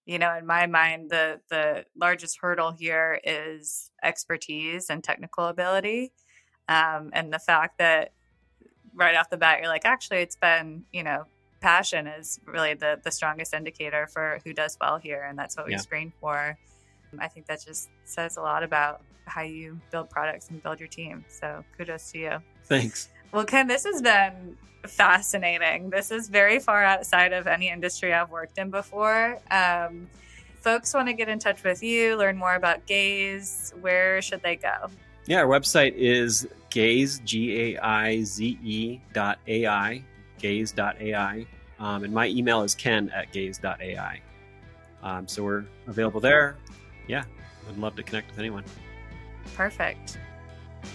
you 0.05 0.19
know 0.19 0.35
in 0.37 0.45
my 0.45 0.67
mind 0.67 1.09
the 1.09 1.39
the 1.49 1.85
largest 1.95 2.39
hurdle 2.41 2.71
here 2.71 3.19
is 3.23 3.91
expertise 4.03 4.89
and 4.89 5.03
technical 5.03 5.45
ability 5.45 6.11
um, 6.67 7.09
and 7.13 7.31
the 7.31 7.39
fact 7.39 7.77
that 7.77 8.11
right 8.95 9.15
off 9.15 9.29
the 9.29 9.37
bat 9.37 9.59
you're 9.59 9.69
like 9.69 9.85
actually 9.85 10.17
it's 10.17 10.35
been 10.35 10.83
you 10.91 11.03
know 11.03 11.23
passion 11.61 12.07
is 12.07 12.39
really 12.45 12.73
the 12.73 12.99
the 13.03 13.11
strongest 13.11 13.53
indicator 13.53 14.07
for 14.07 14.39
who 14.43 14.53
does 14.53 14.77
well 14.81 14.97
here 14.97 15.23
and 15.23 15.39
that's 15.39 15.55
what 15.55 15.65
we 15.65 15.71
yeah. 15.71 15.77
screen 15.77 16.11
for 16.19 16.57
i 17.19 17.27
think 17.27 17.45
that 17.45 17.63
just 17.63 17.89
says 18.03 18.35
a 18.37 18.41
lot 18.41 18.63
about 18.63 19.01
how 19.25 19.41
you 19.41 19.79
build 19.89 20.09
products 20.09 20.49
and 20.49 20.61
build 20.61 20.79
your 20.79 20.89
team 20.89 21.23
so 21.29 21.63
kudos 21.77 22.11
to 22.11 22.19
you 22.19 22.37
thanks 22.65 23.09
well 23.33 23.43
ken 23.45 23.67
this 23.67 23.83
has 23.83 24.01
been 24.01 24.55
fascinating. 24.87 25.89
This 25.89 26.11
is 26.11 26.27
very 26.27 26.59
far 26.59 26.83
outside 26.83 27.33
of 27.33 27.47
any 27.47 27.69
industry 27.69 28.13
I've 28.13 28.29
worked 28.29 28.57
in 28.57 28.69
before. 28.69 29.39
Um, 29.51 30.07
folks 30.61 30.93
want 30.93 31.07
to 31.07 31.13
get 31.13 31.29
in 31.29 31.39
touch 31.39 31.63
with 31.63 31.83
you, 31.83 32.15
learn 32.15 32.37
more 32.37 32.55
about 32.55 32.85
Gaize, 32.85 33.73
where 33.81 34.21
should 34.21 34.41
they 34.43 34.55
go? 34.55 34.89
Yeah, 35.25 35.39
our 35.39 35.47
website 35.47 35.93
is 35.95 36.47
Gaize, 36.69 37.19
G 37.19 37.75
A 37.75 37.79
I 37.79 38.23
Z 38.23 38.59
E 38.63 38.99
dot 39.13 39.39
AI, 39.47 40.03
gaize.ai. 40.39 41.45
Um, 41.79 42.03
and 42.03 42.13
my 42.13 42.27
email 42.27 42.61
is 42.61 42.75
ken 42.75 43.09
at 43.09 43.31
gaize.ai. 43.31 44.21
Um, 45.01 45.27
so 45.27 45.43
we're 45.43 45.65
available 45.87 46.19
there. 46.19 46.57
Yeah, 47.07 47.23
would 47.67 47.77
love 47.77 47.95
to 47.95 48.03
connect 48.03 48.29
with 48.31 48.39
anyone. 48.39 48.63
Perfect. 49.55 50.17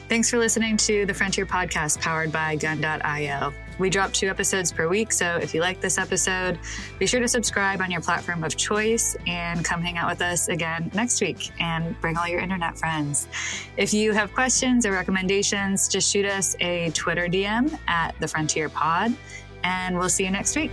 Thanks 0.09 0.31
for 0.31 0.39
listening 0.39 0.77
to 0.79 1.07
the 1.07 1.15
Frontier 1.15 1.47
Podcast 1.47 2.01
powered 2.01 2.33
by 2.33 2.57
Gun.io. 2.57 3.53
We 3.79 3.91
drop 3.91 4.13
two 4.13 4.29
episodes 4.29 4.73
per 4.73 4.89
week, 4.89 5.13
so 5.13 5.37
if 5.37 5.55
you 5.55 5.61
like 5.61 5.81
this 5.81 5.99
episode, 5.99 6.59
be 6.99 7.07
sure 7.07 7.21
to 7.21 7.29
subscribe 7.29 7.81
on 7.81 7.91
your 7.91 8.01
platform 8.01 8.43
of 8.43 8.57
choice 8.57 9.17
and 9.27 9.65
come 9.65 9.81
hang 9.83 9.97
out 9.97 10.11
with 10.11 10.21
us 10.21 10.49
again 10.49 10.91
next 10.95 11.21
week 11.21 11.51
and 11.61 11.99
bring 12.01 12.17
all 12.17 12.27
your 12.27 12.41
internet 12.41 12.77
friends. 12.77 13.29
If 13.77 13.95
you 13.95 14.13
have 14.13 14.33
questions 14.35 14.85
or 14.85 14.93
recommendations, 14.93 15.87
just 15.89 16.11
shoot 16.13 16.27
us 16.27 16.57
a 16.61 16.91
Twitter 16.91 17.29
DM 17.29 17.79
at 17.87 18.19
the 18.19 18.27
Frontier 18.27 18.69
Pod, 18.69 19.15
and 19.63 19.97
we'll 19.97 20.09
see 20.09 20.25
you 20.25 20.31
next 20.31 20.57
week. 20.57 20.73